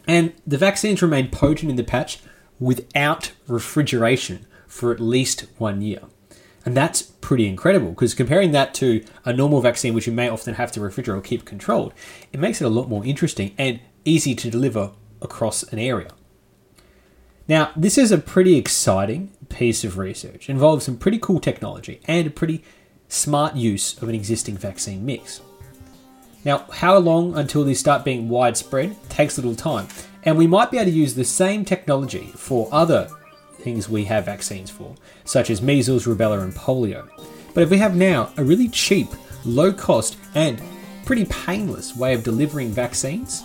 And 0.07 0.33
the 0.45 0.57
vaccines 0.57 1.03
remain 1.03 1.29
potent 1.29 1.69
in 1.69 1.77
the 1.77 1.83
patch 1.83 2.19
without 2.59 3.33
refrigeration 3.47 4.47
for 4.65 4.91
at 4.91 4.99
least 4.99 5.45
one 5.59 5.83
year. 5.83 6.01
And 6.65 6.75
that's 6.75 7.03
pretty 7.03 7.47
incredible 7.47 7.89
because 7.89 8.15
comparing 8.15 8.51
that 8.51 8.73
to 8.75 9.05
a 9.23 9.33
normal 9.33 9.61
vaccine, 9.61 9.93
which 9.93 10.07
you 10.07 10.13
may 10.13 10.27
often 10.27 10.55
have 10.55 10.71
to 10.73 10.79
refrigerate 10.79 11.17
or 11.17 11.21
keep 11.21 11.45
controlled, 11.45 11.93
it 12.33 12.39
makes 12.39 12.61
it 12.61 12.65
a 12.65 12.69
lot 12.69 12.89
more 12.89 13.05
interesting 13.05 13.53
and 13.59 13.79
easy 14.05 14.33
to 14.35 14.49
deliver 14.49 14.91
across 15.21 15.61
an 15.63 15.77
area. 15.77 16.11
Now, 17.47 17.71
this 17.75 17.97
is 17.97 18.11
a 18.11 18.17
pretty 18.17 18.55
exciting 18.55 19.31
piece 19.53 19.83
of 19.83 19.97
research. 19.97 20.49
Involves 20.49 20.85
some 20.85 20.97
pretty 20.97 21.19
cool 21.19 21.39
technology 21.39 21.99
and 22.05 22.27
a 22.27 22.31
pretty 22.31 22.63
smart 23.07 23.55
use 23.55 24.01
of 24.01 24.09
an 24.09 24.15
existing 24.15 24.57
vaccine 24.57 25.05
mix. 25.05 25.41
Now, 26.43 26.65
how 26.71 26.97
long 26.97 27.37
until 27.37 27.63
these 27.63 27.79
start 27.79 28.03
being 28.03 28.29
widespread 28.29 28.95
takes 29.09 29.37
a 29.37 29.41
little 29.41 29.55
time, 29.55 29.87
and 30.23 30.37
we 30.37 30.47
might 30.47 30.71
be 30.71 30.77
able 30.77 30.91
to 30.91 30.97
use 30.97 31.13
the 31.13 31.23
same 31.23 31.65
technology 31.65 32.31
for 32.35 32.67
other 32.71 33.09
things 33.59 33.87
we 33.87 34.05
have 34.05 34.25
vaccines 34.25 34.69
for, 34.69 34.95
such 35.23 35.49
as 35.49 35.61
measles, 35.61 36.05
rubella, 36.07 36.41
and 36.41 36.53
polio. 36.53 37.07
But 37.53 37.63
if 37.63 37.69
we 37.69 37.77
have 37.77 37.95
now 37.95 38.31
a 38.37 38.43
really 38.43 38.69
cheap, 38.69 39.07
low 39.45 39.71
cost, 39.71 40.17
and 40.33 40.61
pretty 41.05 41.25
painless 41.25 41.95
way 41.95 42.13
of 42.13 42.23
delivering 42.23 42.69
vaccines, 42.69 43.43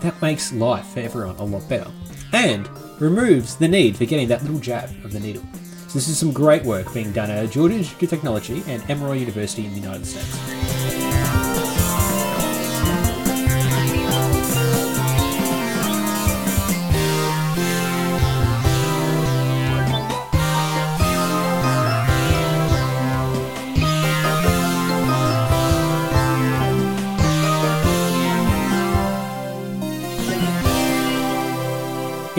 that 0.00 0.20
makes 0.22 0.52
life 0.52 0.86
for 0.86 1.00
everyone 1.00 1.36
a 1.36 1.44
lot 1.44 1.68
better 1.68 1.90
and 2.32 2.68
removes 3.00 3.56
the 3.56 3.66
need 3.66 3.96
for 3.96 4.04
getting 4.04 4.28
that 4.28 4.42
little 4.42 4.60
jab 4.60 4.90
of 5.04 5.12
the 5.12 5.20
needle. 5.20 5.42
So, 5.88 5.94
this 5.94 6.08
is 6.08 6.18
some 6.18 6.32
great 6.32 6.62
work 6.62 6.92
being 6.94 7.10
done 7.12 7.30
at 7.30 7.50
Georgia 7.50 7.74
Institute 7.74 8.04
of 8.04 8.10
Technology 8.10 8.62
and 8.68 8.88
Emory 8.88 9.18
University 9.18 9.66
in 9.66 9.72
the 9.72 9.80
United 9.80 10.06
States. 10.06 10.69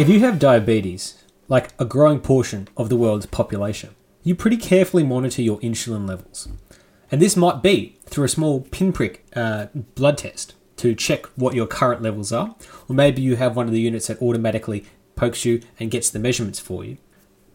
If 0.01 0.09
you 0.09 0.21
have 0.21 0.39
diabetes, 0.39 1.23
like 1.47 1.73
a 1.77 1.85
growing 1.85 2.21
portion 2.21 2.67
of 2.75 2.89
the 2.89 2.95
world's 2.95 3.27
population, 3.27 3.93
you 4.23 4.33
pretty 4.33 4.57
carefully 4.57 5.03
monitor 5.03 5.43
your 5.43 5.59
insulin 5.59 6.09
levels. 6.09 6.47
And 7.11 7.21
this 7.21 7.37
might 7.37 7.61
be 7.61 7.99
through 8.05 8.23
a 8.23 8.27
small 8.27 8.61
pinprick 8.61 9.23
uh, 9.35 9.67
blood 9.93 10.17
test 10.17 10.55
to 10.77 10.95
check 10.95 11.27
what 11.35 11.53
your 11.53 11.67
current 11.67 12.01
levels 12.01 12.31
are, 12.31 12.55
or 12.89 12.95
maybe 12.95 13.21
you 13.21 13.35
have 13.35 13.55
one 13.55 13.67
of 13.67 13.73
the 13.73 13.79
units 13.79 14.07
that 14.07 14.19
automatically 14.23 14.85
pokes 15.15 15.45
you 15.45 15.61
and 15.79 15.91
gets 15.91 16.09
the 16.09 16.17
measurements 16.17 16.59
for 16.59 16.83
you. 16.83 16.97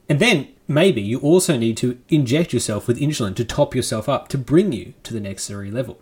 And 0.08 0.20
then 0.20 0.46
maybe 0.68 1.02
you 1.02 1.18
also 1.18 1.56
need 1.56 1.76
to 1.78 1.98
inject 2.10 2.52
yourself 2.52 2.86
with 2.86 3.00
insulin 3.00 3.34
to 3.34 3.44
top 3.44 3.74
yourself 3.74 4.08
up 4.08 4.28
to 4.28 4.38
bring 4.38 4.70
you 4.70 4.94
to 5.02 5.12
the 5.12 5.18
necessary 5.18 5.72
level. 5.72 5.98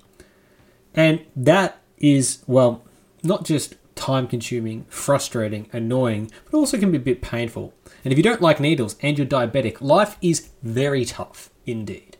And 0.94 1.24
that 1.34 1.80
is, 1.96 2.44
well, 2.46 2.84
not 3.22 3.46
just 3.46 3.76
time 4.04 4.26
consuming, 4.26 4.84
frustrating, 4.90 5.66
annoying, 5.72 6.30
but 6.44 6.58
also 6.58 6.78
can 6.78 6.90
be 6.90 6.98
a 6.98 7.00
bit 7.00 7.22
painful. 7.22 7.72
And 8.04 8.12
if 8.12 8.18
you 8.18 8.22
don't 8.22 8.42
like 8.42 8.60
needles 8.60 8.96
and 9.00 9.16
you're 9.16 9.26
diabetic, 9.26 9.80
life 9.80 10.18
is 10.20 10.50
very 10.62 11.06
tough 11.06 11.48
indeed. 11.64 12.18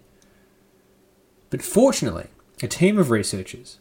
But 1.50 1.60
fortunately, 1.60 2.28
a 2.62 2.68
team 2.68 2.96
of 2.96 3.10
researchers 3.10 3.78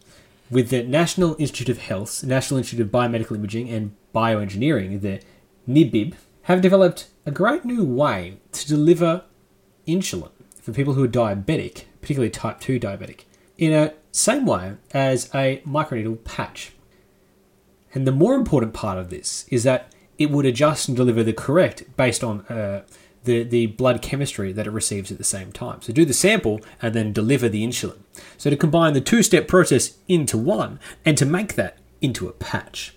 with 0.52 0.70
the 0.70 0.84
National 0.84 1.38
Institute 1.40 1.70
of 1.70 1.78
Health's 1.78 2.24
National 2.24 2.58
Institute 2.58 2.86
of 2.86 2.92
Biomedical 2.92 3.38
Imaging 3.38 3.70
and 3.70 3.96
Bioengineering, 4.14 5.00
the 5.00 5.22
NIBIB, 5.66 6.16
have 6.44 6.60
developed 6.60 7.08
a 7.26 7.32
great 7.32 7.64
new 7.64 7.86
way 7.86 8.36
to 8.52 8.68
deliver 8.68 9.24
insulin 9.88 10.32
for 10.62 10.74
people 10.74 10.96
who 10.96 11.06
are 11.06 11.08
diabetic, 11.08 11.86
particularly 12.02 12.30
type 12.30 12.60
2 12.60 12.82
diabetic, 12.82 13.22
in 13.58 13.72
a 13.72 13.94
same 14.12 14.46
way 14.46 14.74
as 14.92 15.30
a 15.34 15.62
microneedle 15.66 16.22
patch. 16.26 16.74
And 17.94 18.08
the 18.08 18.12
more 18.12 18.36
important 18.36 18.74
part 18.74 18.98
of 18.98 19.10
this 19.10 19.46
is 19.50 19.64
that 19.64 19.94
it 20.18 20.30
would 20.32 20.46
adjust 20.46 20.88
and 20.88 20.98
deliver 20.98 21.24
the 21.24 21.34
correct 21.34 21.84
based 21.96 22.24
on 22.24 22.42
uh, 22.48 22.84
the, 23.24 23.44
the 23.44 23.68
blood 23.68 24.02
chemistry 24.02 24.52
that 24.52 24.68
it 24.68 24.72
receives 24.72 25.12
at 25.12 25.18
the 25.18 25.24
same 25.24 25.52
time. 25.52 25.82
So 25.82 25.94
do 25.94 26.06
the 26.06 26.14
sample 26.14 26.60
and 26.82 26.94
then 26.94 27.14
deliver 27.14 27.50
the 27.50 27.66
insulin. 27.66 28.00
So 28.38 28.50
to 28.50 28.58
combine 28.58 28.94
the 28.94 29.02
two 29.02 29.24
step 29.24 29.48
process 29.48 29.98
into 30.08 30.38
one 30.38 30.80
and 31.06 31.18
to 31.18 31.26
make 31.26 31.56
that 31.56 31.78
into 32.02 32.28
a 32.28 32.34
patch. 32.34 32.96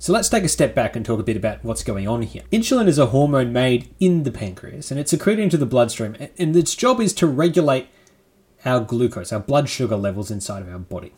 So 0.00 0.12
let's 0.12 0.28
take 0.28 0.44
a 0.44 0.48
step 0.48 0.74
back 0.74 0.94
and 0.94 1.04
talk 1.04 1.18
a 1.18 1.24
bit 1.24 1.36
about 1.36 1.64
what's 1.64 1.82
going 1.82 2.06
on 2.06 2.22
here. 2.22 2.42
Insulin 2.52 2.86
is 2.86 2.98
a 2.98 3.06
hormone 3.06 3.52
made 3.52 3.92
in 3.98 4.22
the 4.22 4.30
pancreas 4.30 4.90
and 4.90 5.00
it's 5.00 5.10
secreted 5.10 5.42
into 5.42 5.56
the 5.56 5.66
bloodstream, 5.66 6.16
and 6.38 6.54
its 6.56 6.76
job 6.76 7.00
is 7.00 7.12
to 7.14 7.26
regulate 7.26 7.88
our 8.64 8.80
glucose, 8.80 9.32
our 9.32 9.40
blood 9.40 9.68
sugar 9.68 9.96
levels 9.96 10.30
inside 10.30 10.62
of 10.62 10.68
our 10.68 10.78
body. 10.78 11.12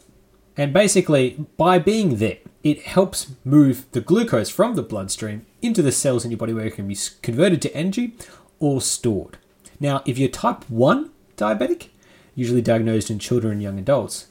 And 0.57 0.73
basically, 0.73 1.47
by 1.57 1.79
being 1.79 2.17
there, 2.17 2.39
it 2.63 2.83
helps 2.83 3.33
move 3.45 3.87
the 3.93 4.01
glucose 4.01 4.51
from 4.51 4.75
the 4.75 4.83
bloodstream 4.83 5.47
into 5.63 5.81
the 5.81 5.93
cells 5.93 6.25
in 6.25 6.31
your 6.31 6.39
body 6.39 6.53
where 6.53 6.67
it 6.67 6.75
can 6.75 6.89
be 6.89 6.99
converted 7.23 7.63
to 7.63 7.75
energy 7.75 8.15
or 8.59 8.81
stored. 8.81 9.39
Now, 9.79 10.03
if 10.05 10.19
you're 10.19 10.29
type 10.29 10.69
1 10.69 11.11
diabetic, 11.37 11.89
usually 12.35 12.61
diagnosed 12.61 13.11
in 13.11 13.19
children 13.19 13.55
and 13.55 13.63
young 13.63 13.79
adults, 13.79 14.27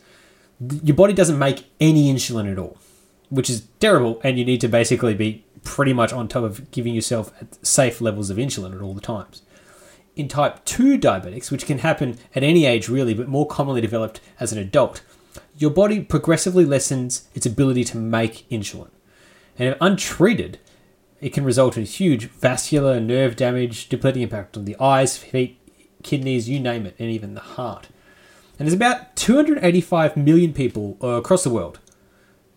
your 0.83 0.95
body 0.95 1.13
doesn't 1.13 1.39
make 1.39 1.65
any 1.79 2.13
insulin 2.13 2.51
at 2.51 2.59
all, 2.59 2.77
which 3.29 3.49
is 3.49 3.65
terrible, 3.79 4.19
and 4.23 4.37
you 4.37 4.45
need 4.45 4.61
to 4.61 4.67
basically 4.67 5.15
be 5.15 5.43
pretty 5.63 5.93
much 5.93 6.13
on 6.13 6.27
top 6.27 6.43
of 6.43 6.69
giving 6.71 6.93
yourself 6.93 7.33
safe 7.63 8.01
levels 8.01 8.29
of 8.29 8.37
insulin 8.37 8.75
at 8.75 8.81
all 8.81 8.93
the 8.93 9.01
times. 9.01 9.41
In 10.15 10.27
type 10.27 10.63
2 10.65 10.99
diabetics, 10.99 11.49
which 11.49 11.65
can 11.65 11.79
happen 11.79 12.19
at 12.35 12.43
any 12.43 12.65
age 12.65 12.89
really, 12.89 13.13
but 13.13 13.27
more 13.27 13.47
commonly 13.47 13.81
developed 13.81 14.19
as 14.39 14.51
an 14.51 14.59
adult, 14.59 15.01
your 15.57 15.71
body 15.71 15.99
progressively 16.01 16.65
lessens 16.65 17.27
its 17.33 17.45
ability 17.45 17.83
to 17.85 17.97
make 17.97 18.47
insulin. 18.49 18.89
And 19.57 19.69
if 19.69 19.77
untreated, 19.81 20.59
it 21.21 21.33
can 21.33 21.43
result 21.43 21.77
in 21.77 21.83
huge 21.83 22.25
vascular 22.29 22.99
nerve 22.99 23.35
damage, 23.35 23.89
depleting 23.89 24.21
impact 24.21 24.55
on 24.55 24.65
the 24.65 24.77
eyes, 24.79 25.17
feet, 25.17 25.59
kidneys, 26.01 26.47
you 26.47 26.59
name 26.59 26.85
it, 26.85 26.95
and 26.97 27.09
even 27.09 27.33
the 27.33 27.41
heart. 27.41 27.89
And 28.57 28.67
there's 28.67 28.73
about 28.73 29.15
285 29.15 30.15
million 30.17 30.53
people 30.53 30.97
across 31.01 31.43
the 31.43 31.49
world 31.49 31.79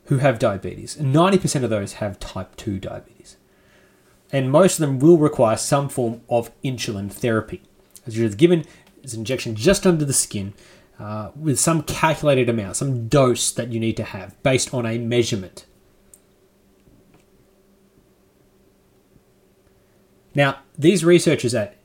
who 0.06 0.18
have 0.18 0.38
diabetes, 0.38 0.96
and 0.96 1.14
90% 1.14 1.64
of 1.64 1.70
those 1.70 1.94
have 1.94 2.20
type 2.20 2.56
2 2.56 2.78
diabetes. 2.78 3.36
And 4.32 4.50
most 4.50 4.78
of 4.78 4.86
them 4.86 4.98
will 4.98 5.18
require 5.18 5.56
some 5.56 5.88
form 5.88 6.22
of 6.28 6.50
insulin 6.62 7.12
therapy. 7.12 7.62
As 8.06 8.18
you're 8.18 8.28
given 8.30 8.64
as 9.04 9.14
an 9.14 9.20
injection 9.20 9.54
just 9.54 9.86
under 9.86 10.04
the 10.04 10.12
skin 10.12 10.54
uh, 11.02 11.32
with 11.34 11.58
some 11.58 11.82
calculated 11.82 12.48
amount, 12.48 12.76
some 12.76 13.08
dose 13.08 13.50
that 13.50 13.72
you 13.72 13.80
need 13.80 13.96
to 13.96 14.04
have 14.04 14.40
based 14.44 14.72
on 14.72 14.86
a 14.86 14.98
measurement. 14.98 15.66
Now, 20.32 20.60
these 20.78 21.04
researchers 21.04 21.56
at 21.56 21.76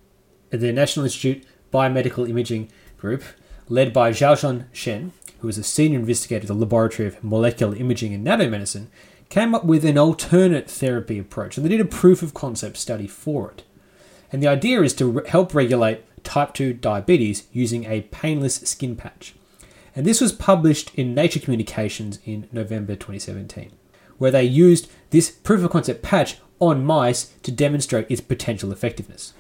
the 0.52 0.72
National 0.72 1.06
Institute 1.06 1.44
Biomedical 1.74 2.30
Imaging 2.30 2.72
Group, 2.98 3.24
led 3.68 3.92
by 3.92 4.12
Xiaoyuan 4.12 4.72
Chen, 4.72 5.14
who 5.40 5.48
is 5.48 5.58
a 5.58 5.64
senior 5.64 5.98
investigator 5.98 6.44
at 6.44 6.48
the 6.48 6.54
Laboratory 6.54 7.08
of 7.08 7.24
Molecular 7.24 7.76
Imaging 7.76 8.14
and 8.14 8.26
Nanomedicine, 8.26 8.86
came 9.30 9.56
up 9.56 9.66
with 9.66 9.84
an 9.84 9.98
alternate 9.98 10.70
therapy 10.70 11.18
approach, 11.18 11.58
and 11.58 11.66
they 11.66 11.70
did 11.70 11.82
a 11.82 11.86
proof 11.86 12.22
of 12.22 12.36
concept 12.36 12.78
study 12.78 13.08
for 13.08 13.50
it. 13.50 13.64
And 14.32 14.44
the 14.44 14.48
idea 14.48 14.84
is 14.84 14.94
to 14.94 15.08
re- 15.08 15.28
help 15.28 15.56
regulate 15.56 16.04
type 16.28 16.54
2 16.54 16.74
diabetes 16.74 17.48
using 17.54 17.86
a 17.86 18.02
painless 18.02 18.56
skin 18.58 18.96
patch. 18.96 19.34
And 19.96 20.06
this 20.06 20.22
was 20.22 20.32
published 20.32 20.94
in 20.94 21.16
Nature 21.16 21.40
Communications 21.40 22.20
in 22.26 22.48
November 22.52 22.94
2017, 22.96 23.72
where 24.18 24.30
they 24.30 24.44
used 24.44 24.92
this 25.10 25.32
proof 25.32 25.64
of 25.64 25.72
concept 25.72 26.04
patch 26.04 26.38
on 26.60 26.86
mice 26.86 27.34
to 27.44 27.52
demonstrate 27.52 28.12
its 28.12 28.22
potential 28.22 28.72
effectiveness. 28.72 29.34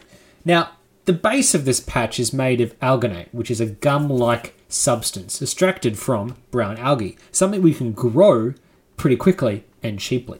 Now, 0.45 0.71
the 1.05 1.13
base 1.13 1.53
of 1.53 1.65
this 1.65 1.79
patch 1.79 2.19
is 2.19 2.33
made 2.33 2.61
of 2.61 2.77
alginate, 2.79 3.27
which 3.31 3.51
is 3.51 3.61
a 3.61 3.65
gum 3.65 4.09
like 4.09 4.53
substance 4.69 5.41
extracted 5.41 5.97
from 5.97 6.37
brown 6.51 6.77
algae, 6.77 7.17
something 7.31 7.61
we 7.61 7.73
can 7.73 7.91
grow 7.91 8.53
pretty 8.95 9.15
quickly 9.15 9.63
and 9.83 9.99
cheaply. 9.99 10.39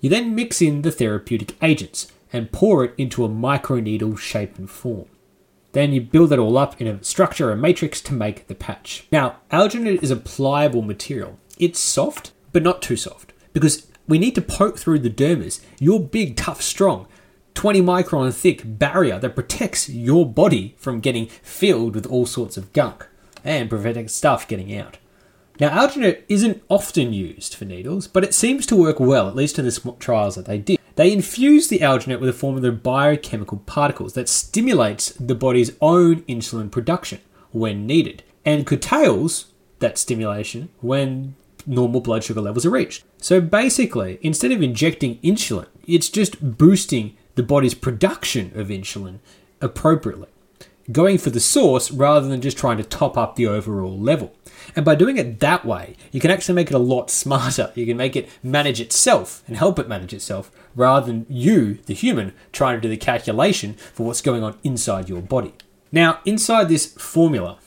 You 0.00 0.10
then 0.10 0.34
mix 0.34 0.60
in 0.60 0.82
the 0.82 0.90
therapeutic 0.90 1.56
agents 1.62 2.10
and 2.32 2.52
pour 2.52 2.84
it 2.84 2.94
into 2.98 3.24
a 3.24 3.28
microneedle 3.28 4.18
shape 4.18 4.58
and 4.58 4.68
form. 4.68 5.06
Then 5.76 5.92
you 5.92 6.00
build 6.00 6.32
it 6.32 6.38
all 6.38 6.56
up 6.56 6.80
in 6.80 6.86
a 6.86 7.04
structure, 7.04 7.52
a 7.52 7.56
matrix 7.56 8.00
to 8.00 8.14
make 8.14 8.46
the 8.46 8.54
patch. 8.54 9.06
Now, 9.12 9.36
alginate 9.52 10.02
is 10.02 10.10
a 10.10 10.16
pliable 10.16 10.80
material. 10.80 11.38
It's 11.58 11.78
soft, 11.78 12.32
but 12.50 12.62
not 12.62 12.80
too 12.80 12.96
soft, 12.96 13.34
because 13.52 13.86
we 14.08 14.18
need 14.18 14.34
to 14.36 14.40
poke 14.40 14.78
through 14.78 15.00
the 15.00 15.10
dermis, 15.10 15.60
your 15.78 16.00
big, 16.00 16.34
tough, 16.34 16.62
strong, 16.62 17.06
20 17.52 17.82
micron 17.82 18.32
thick 18.32 18.62
barrier 18.64 19.18
that 19.18 19.34
protects 19.34 19.86
your 19.86 20.24
body 20.24 20.74
from 20.78 21.00
getting 21.00 21.26
filled 21.26 21.94
with 21.94 22.06
all 22.06 22.24
sorts 22.24 22.56
of 22.56 22.72
gunk 22.72 23.06
and 23.44 23.68
preventing 23.68 24.08
stuff 24.08 24.48
getting 24.48 24.74
out. 24.74 24.96
Now, 25.60 25.86
alginate 25.86 26.22
isn't 26.30 26.62
often 26.70 27.12
used 27.12 27.54
for 27.54 27.66
needles, 27.66 28.08
but 28.08 28.24
it 28.24 28.32
seems 28.32 28.64
to 28.64 28.76
work 28.76 28.98
well, 28.98 29.28
at 29.28 29.36
least 29.36 29.58
in 29.58 29.66
the 29.66 29.70
small 29.70 29.96
trials 29.96 30.36
that 30.36 30.46
they 30.46 30.56
did. 30.56 30.80
They 30.96 31.12
infuse 31.12 31.68
the 31.68 31.80
alginate 31.80 32.20
with 32.20 32.30
a 32.30 32.34
form 32.34 32.56
of 32.56 32.62
the 32.62 32.72
biochemical 32.72 33.58
particles 33.58 34.14
that 34.14 34.28
stimulates 34.28 35.10
the 35.12 35.34
body's 35.34 35.72
own 35.80 36.22
insulin 36.22 36.70
production 36.70 37.20
when 37.52 37.86
needed 37.86 38.22
and 38.44 38.66
curtails 38.66 39.52
that 39.78 39.98
stimulation 39.98 40.70
when 40.80 41.36
normal 41.66 42.00
blood 42.00 42.24
sugar 42.24 42.40
levels 42.40 42.64
are 42.64 42.70
reached. 42.70 43.04
So 43.18 43.40
basically, 43.40 44.18
instead 44.22 44.52
of 44.52 44.62
injecting 44.62 45.18
insulin, 45.18 45.66
it's 45.86 46.08
just 46.08 46.56
boosting 46.56 47.16
the 47.34 47.42
body's 47.42 47.74
production 47.74 48.52
of 48.54 48.68
insulin 48.68 49.18
appropriately, 49.60 50.28
going 50.92 51.18
for 51.18 51.30
the 51.30 51.40
source 51.40 51.90
rather 51.90 52.28
than 52.28 52.40
just 52.40 52.58
trying 52.58 52.76
to 52.76 52.84
top 52.84 53.16
up 53.16 53.36
the 53.36 53.46
overall 53.46 53.98
level. 53.98 54.34
And 54.74 54.84
by 54.84 54.94
doing 54.94 55.16
it 55.16 55.40
that 55.40 55.64
way, 55.64 55.96
you 56.12 56.20
can 56.20 56.30
actually 56.30 56.54
make 56.54 56.70
it 56.70 56.74
a 56.74 56.78
lot 56.78 57.10
smarter. 57.10 57.72
You 57.74 57.86
can 57.86 57.96
make 57.96 58.16
it 58.16 58.28
manage 58.42 58.80
itself 58.80 59.42
and 59.46 59.56
help 59.56 59.78
it 59.78 59.88
manage 59.88 60.12
itself 60.12 60.50
rather 60.74 61.06
than 61.06 61.26
you, 61.28 61.74
the 61.86 61.94
human, 61.94 62.32
trying 62.52 62.76
to 62.76 62.80
do 62.80 62.88
the 62.88 62.96
calculation 62.96 63.74
for 63.74 64.06
what's 64.06 64.20
going 64.20 64.42
on 64.42 64.58
inside 64.62 65.08
your 65.08 65.22
body. 65.22 65.54
Now, 65.92 66.20
inside 66.24 66.68
this 66.68 66.92
formula, 66.94 67.58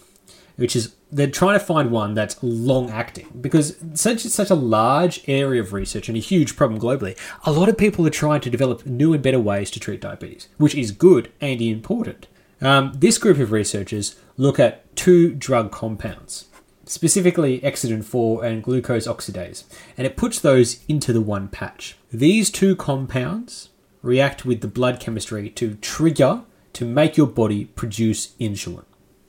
which 0.56 0.76
is 0.76 0.96
they're 1.12 1.28
trying 1.28 1.58
to 1.58 1.66
find 1.66 1.90
one 1.90 2.14
that's 2.14 2.38
long 2.44 2.90
acting 2.92 3.28
because 3.42 3.78
such 3.94 4.26
it's 4.26 4.36
such 4.36 4.52
a 4.52 4.56
large 4.56 5.24
area 5.28 5.62
of 5.62 5.74
research 5.74 6.08
and 6.08 6.18
a 6.18 6.22
huge 6.22 6.56
problem 6.56 6.80
globally. 6.80 7.18
A 7.46 7.52
lot 7.52 7.70
of 7.70 7.78
people 7.78 8.06
are 8.06 8.12
trying 8.12 8.42
to 8.42 8.50
develop 8.50 8.86
new 8.86 9.14
and 9.14 9.24
better 9.24 9.40
ways 9.40 9.72
to 9.72 9.80
treat 9.80 10.02
diabetes, 10.02 10.48
which 10.58 10.76
is 10.76 10.92
good 10.92 11.32
and 11.42 11.62
important. 11.62 12.28
Um, 12.62 12.94
this 12.96 13.18
group 13.18 13.38
of 13.38 13.52
researchers 13.52 14.16
look 14.38 14.60
at 14.60 14.96
two 14.96 15.34
drug 15.34 15.72
compounds, 15.72 16.48
specifically 16.86 17.60
exendin 17.62 18.04
4 18.04 18.44
and 18.44 18.64
glucose 18.64 19.08
oxidase, 19.08 19.64
and 19.98 20.06
it 20.06 20.18
puts 20.18 20.40
those 20.40 20.84
into 20.88 21.14
the 21.14 21.22
one 21.22 21.48
patch. 21.48 21.98
These 22.12 22.50
two 22.50 22.76
compounds 22.76 23.70
react 24.02 24.46
with 24.46 24.62
the 24.62 24.68
blood 24.68 25.00
chemistry 25.00 25.50
to 25.52 25.76
trigger 25.76 26.44
to 26.74 26.86
make 26.86 27.18
your 27.18 27.28
body 27.28 27.66
produce 27.66 28.34
insulin. 28.40 28.86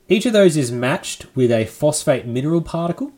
Each 0.09 0.25
of 0.25 0.33
those 0.33 0.57
is 0.57 0.71
matched 0.71 1.25
with 1.35 1.51
a 1.51 1.65
phosphate 1.65 2.25
mineral 2.25 2.61
particle, 2.61 3.13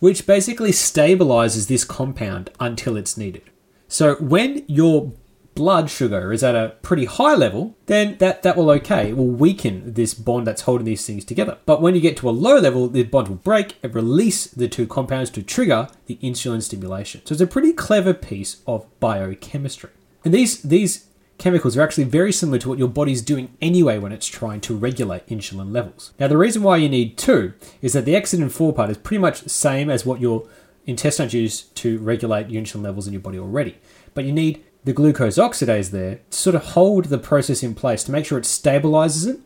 which 0.00 0.26
basically 0.26 0.72
stabilizes 0.72 1.68
this 1.68 1.84
compound 1.84 2.50
until 2.58 2.96
it's 2.96 3.16
needed. 3.16 3.44
So 3.86 4.16
when 4.16 4.64
your 4.66 5.12
blood 5.54 5.90
sugar 5.90 6.32
is 6.32 6.42
at 6.42 6.54
a 6.54 6.76
pretty 6.82 7.04
high 7.04 7.34
level, 7.34 7.76
then 7.86 8.16
that, 8.18 8.42
that 8.42 8.56
will 8.56 8.70
okay. 8.70 9.10
It 9.10 9.16
will 9.16 9.30
weaken 9.30 9.94
this 9.94 10.14
bond 10.14 10.46
that's 10.46 10.62
holding 10.62 10.84
these 10.84 11.06
things 11.06 11.24
together. 11.24 11.58
But 11.66 11.82
when 11.82 11.94
you 11.94 12.00
get 12.00 12.16
to 12.18 12.28
a 12.28 12.30
low 12.30 12.58
level, 12.58 12.88
the 12.88 13.02
bond 13.02 13.28
will 13.28 13.36
break 13.36 13.76
and 13.82 13.94
release 13.94 14.46
the 14.46 14.68
two 14.68 14.86
compounds 14.86 15.30
to 15.30 15.42
trigger 15.42 15.88
the 16.06 16.16
insulin 16.22 16.62
stimulation. 16.62 17.22
So 17.24 17.32
it's 17.34 17.42
a 17.42 17.46
pretty 17.46 17.72
clever 17.72 18.14
piece 18.14 18.62
of 18.66 18.86
biochemistry. 19.00 19.90
And 20.24 20.32
these 20.32 20.62
these 20.62 21.06
chemicals 21.38 21.76
are 21.76 21.82
actually 21.82 22.04
very 22.04 22.32
similar 22.32 22.58
to 22.58 22.68
what 22.68 22.78
your 22.78 22.88
body's 22.88 23.20
doing 23.20 23.56
anyway 23.60 23.98
when 23.98 24.12
it's 24.12 24.28
trying 24.28 24.60
to 24.60 24.76
regulate 24.76 25.26
insulin 25.26 25.72
levels. 25.72 26.12
Now, 26.20 26.28
the 26.28 26.36
reason 26.36 26.62
why 26.62 26.76
you 26.76 26.88
need 26.88 27.18
two 27.18 27.54
is 27.80 27.94
that 27.94 28.04
the 28.04 28.14
exendin 28.14 28.50
4 28.50 28.72
part 28.72 28.90
is 28.90 28.98
pretty 28.98 29.20
much 29.20 29.40
the 29.40 29.48
same 29.48 29.90
as 29.90 30.06
what 30.06 30.20
your 30.20 30.46
intestines 30.86 31.34
use 31.34 31.62
to 31.62 31.98
regulate 31.98 32.48
insulin 32.48 32.82
levels 32.82 33.08
in 33.08 33.12
your 33.12 33.22
body 33.22 33.40
already. 33.40 33.76
But 34.14 34.24
you 34.24 34.32
need 34.32 34.62
the 34.84 34.92
glucose 34.92 35.38
oxidase 35.38 35.90
there 35.90 36.20
to 36.30 36.36
sort 36.36 36.56
of 36.56 36.64
hold 36.66 37.06
the 37.06 37.18
process 37.18 37.62
in 37.62 37.74
place 37.74 38.02
to 38.04 38.12
make 38.12 38.26
sure 38.26 38.38
it 38.38 38.44
stabilizes 38.44 39.28
it 39.34 39.40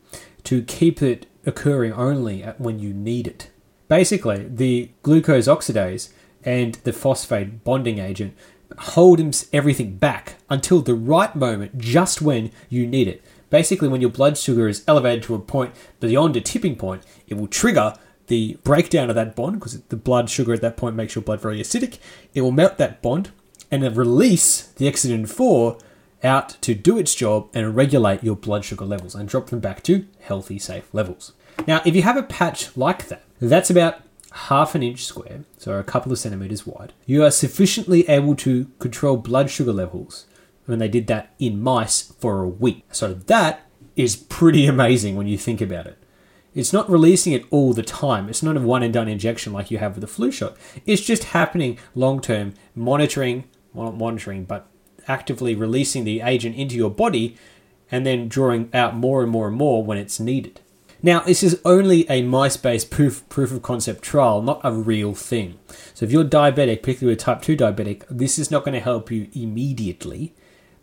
to 0.45 0.62
keep 0.62 1.02
it 1.02 1.26
occurring 1.45 1.93
only 1.93 2.43
when 2.59 2.78
you 2.78 2.93
need 2.93 3.26
it. 3.26 3.50
Basically, 3.89 4.49
the 4.49 4.91
glucose 5.02 5.47
oxidase 5.47 6.11
and 6.45 6.75
the 6.84 6.93
phosphate 6.93 7.65
bonding 7.65 7.99
agent 7.99 8.34
hold 8.78 9.21
everything 9.52 9.97
back 9.97 10.37
until 10.50 10.80
the 10.80 10.95
right 10.95 11.34
moment, 11.37 11.78
just 11.78 12.21
when 12.21 12.50
you 12.69 12.87
need 12.87 13.08
it. 13.08 13.23
Basically, 13.49 13.89
when 13.89 14.00
your 14.00 14.11
blood 14.11 14.37
sugar 14.37 14.69
is 14.69 14.82
elevated 14.89 15.23
to 15.25 15.34
a 15.34 15.39
point 15.39 15.75
beyond 16.00 16.37
a 16.37 16.41
tipping 16.41 16.76
point, 16.76 17.02
it 17.28 17.34
will 17.34 17.47
trigger 17.47 17.95
the 18.26 18.58
breakdown 18.65 19.08
of 19.08 19.15
that 19.15 19.37
bond 19.37 19.61
because 19.61 19.80
the 19.82 19.97
blood 19.97 20.28
sugar 20.28 20.52
at 20.52 20.61
that 20.61 20.76
point 20.76 20.97
makes 20.97 21.15
your 21.15 21.23
blood 21.23 21.41
very 21.41 21.61
acidic. 21.61 21.99
It 22.34 22.41
will 22.41 22.50
melt 22.50 22.76
that 22.78 23.02
bond 23.02 23.30
and 23.71 23.97
release 23.97 24.63
the 24.76 24.87
exendin 24.91 25.29
4 25.29 25.79
out 26.25 26.61
to 26.63 26.75
do 26.75 26.99
its 26.99 27.15
job 27.15 27.49
and 27.55 27.76
regulate 27.76 28.25
your 28.25 28.37
blood 28.37 28.65
sugar 28.65 28.85
levels 28.85 29.15
and 29.15 29.29
drop 29.29 29.49
them 29.49 29.61
back 29.61 29.83
to 29.85 30.07
healthy, 30.21 30.59
safe 30.59 30.93
levels. 30.93 31.33
Now, 31.67 31.83
if 31.85 31.95
you 31.95 32.02
have 32.02 32.17
a 32.17 32.23
patch 32.23 32.76
like 32.76 33.09
that, 33.09 33.23
that's 33.41 33.71
about 33.71 34.00
half 34.33 34.75
an 34.75 34.83
inch 34.83 35.05
square, 35.05 35.45
so 35.57 35.79
a 35.79 35.85
couple 35.85 36.13
of 36.13 36.19
centimeters 36.19 36.67
wide, 36.67 36.93
you 37.07 37.25
are 37.25 37.31
sufficiently 37.31 38.09
able 38.09 38.35
to 38.37 38.71
control 38.79 39.17
blood 39.17 39.50
sugar 39.50 39.73
levels 39.73 40.26
when 40.67 40.79
they 40.79 40.89
did 40.89 41.07
that 41.07 41.35
in 41.39 41.63
mice 41.63 42.13
for 42.19 42.43
a 42.43 42.49
week. 42.49 42.85
So 42.91 43.15
that 43.15 43.67
is 43.95 44.17
pretty 44.17 44.67
amazing 44.67 45.17
when 45.17 45.26
you 45.26 45.39
think 45.39 45.61
about 45.61 45.87
it. 45.87 45.99
It's 46.55 46.73
not 46.73 46.91
releasing 46.91 47.35
it 47.35 47.45
all 47.50 47.73
the 47.73 47.83
time. 47.83 48.29
It's 48.29 48.43
not 48.43 48.57
a 48.57 48.61
one 48.61 48.83
and 48.83 48.93
done 48.93 49.09
injection 49.09 49.52
like 49.52 49.71
you 49.71 49.79
have 49.79 49.95
with 49.95 50.05
a 50.05 50.09
flu 50.09 50.31
shot. 50.31 50.57
It's 50.87 51.02
just 51.02 51.25
happening 51.25 51.79
long 51.95 52.21
term, 52.21 52.55
monitoring, 52.75 53.45
not 53.84 53.97
monitoring, 53.97 54.45
but 54.45 54.67
actively 55.08 55.54
releasing 55.54 56.04
the 56.04 56.21
agent 56.21 56.56
into 56.56 56.76
your 56.76 56.91
body 56.91 57.36
and 57.91 58.04
then 58.04 58.28
drawing 58.28 58.69
out 58.75 58.97
more 58.97 59.23
and 59.23 59.30
more 59.30 59.47
and 59.47 59.56
more 59.56 59.84
when 59.84 59.99
it's 59.99 60.19
needed. 60.19 60.60
Now, 61.02 61.21
this 61.21 61.43
is 61.43 61.60
only 61.65 62.08
a 62.10 62.23
mice-based 62.23 62.91
proof, 62.91 63.28
proof 63.28 63.52
of 63.52 63.62
concept 63.62 64.02
trial, 64.02 64.43
not 64.43 64.60
a 64.65 64.73
real 64.73 65.15
thing. 65.15 65.58
So 65.95 66.04
if 66.04 66.10
you're 66.10 66.25
diabetic, 66.25 66.82
particularly 66.82 67.15
a 67.15 67.17
type 67.17 67.43
2 67.43 67.56
diabetic, 67.56 68.02
this 68.10 68.39
is 68.39 68.50
not 68.50 68.65
going 68.65 68.75
to 68.75 68.80
help 68.80 69.10
you 69.10 69.28
immediately, 69.34 70.34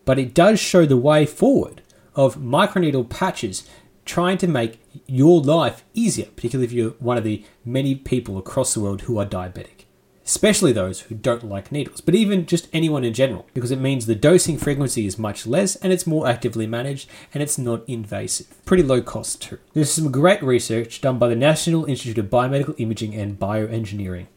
but 0.06 0.20
it 0.20 0.34
does 0.34 0.60
show 0.60 0.86
the 0.86 0.98
way 0.98 1.26
forward 1.26 1.82
of 2.16 2.38
microneedle 2.38 3.10
patches 3.10 3.68
trying 4.06 4.38
to 4.38 4.48
make 4.48 4.80
your 5.08 5.42
life 5.42 5.84
easier, 5.94 6.28
particularly 6.36 6.66
if 6.66 6.74
you're 6.74 6.92
one 6.92 7.18
of 7.18 7.24
the 7.24 7.44
many 7.66 7.96
people 7.96 8.38
across 8.38 8.74
the 8.74 8.80
world 8.80 9.02
who 9.02 9.18
are 9.18 9.26
diabetic 9.26 9.83
especially 10.26 10.72
those 10.72 11.02
who 11.02 11.16
don't 11.16 11.44
like 11.44 11.72
needles, 11.72 12.02
but 12.02 12.16
even 12.16 12.46
just 12.46 12.68
anyone 12.74 13.04
in 13.04 13.14
general, 13.14 13.46
because 13.54 13.72
it 13.72 13.80
means 13.80 14.06
the 14.06 14.16
dosing 14.16 14.58
frequency 14.58 15.06
is 15.06 15.20
much 15.20 15.46
less 15.46 15.76
and 15.78 15.92
it's 15.92 16.08
more 16.08 16.28
actively 16.28 16.68
managed 16.68 17.10
and 17.34 17.42
it's 17.42 17.58
not 17.58 17.84
invasive. 17.88 18.48
Pretty 18.66 18.84
low 18.84 19.02
cost 19.02 19.42
too. 19.42 19.60
There's 19.74 19.92
some 19.92 20.12
great 20.12 20.42
research 20.44 21.02
done 21.02 21.18
by 21.20 21.30
the 21.30 21.36
National 21.36 21.86
Institute 21.86 22.18
of 22.18 22.26
Biomedical 22.32 22.76
Imaging 22.78 23.16
and 23.16 23.40
Bioengineering. 23.40 24.28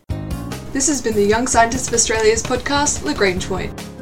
This 0.72 0.88
has 0.88 1.00
been 1.00 1.14
the 1.14 1.24
Young 1.24 1.46
Scientists 1.46 1.88
of 1.88 1.94
Australia's 1.94 2.42
podcast, 2.42 3.04
Lagrange 3.04 3.46
Point 3.48 3.95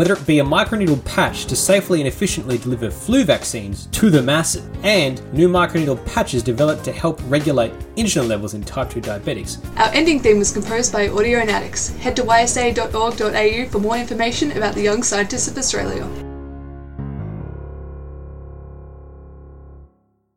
whether 0.00 0.14
it 0.14 0.26
be 0.26 0.38
a 0.38 0.42
microneedle 0.42 1.04
patch 1.04 1.44
to 1.44 1.54
safely 1.54 2.00
and 2.00 2.08
efficiently 2.08 2.56
deliver 2.56 2.90
flu 2.90 3.22
vaccines 3.22 3.84
to 3.88 4.08
the 4.08 4.22
masses, 4.22 4.66
and 4.82 5.22
new 5.34 5.46
microneedle 5.46 6.02
patches 6.06 6.42
developed 6.42 6.82
to 6.82 6.90
help 6.90 7.20
regulate 7.26 7.70
insulin 7.96 8.26
levels 8.26 8.54
in 8.54 8.62
type 8.64 8.88
2 8.88 9.02
diabetics. 9.02 9.62
Our 9.78 9.92
ending 9.92 10.18
theme 10.18 10.38
was 10.38 10.52
composed 10.52 10.90
by 10.90 11.08
Audionautics. 11.08 11.94
Head 11.98 12.16
to 12.16 12.22
ysa.org.au 12.22 13.68
for 13.68 13.78
more 13.78 13.98
information 13.98 14.52
about 14.52 14.74
the 14.74 14.80
Young 14.80 15.02
Scientists 15.02 15.48
of 15.48 15.58
Australia. 15.58 16.29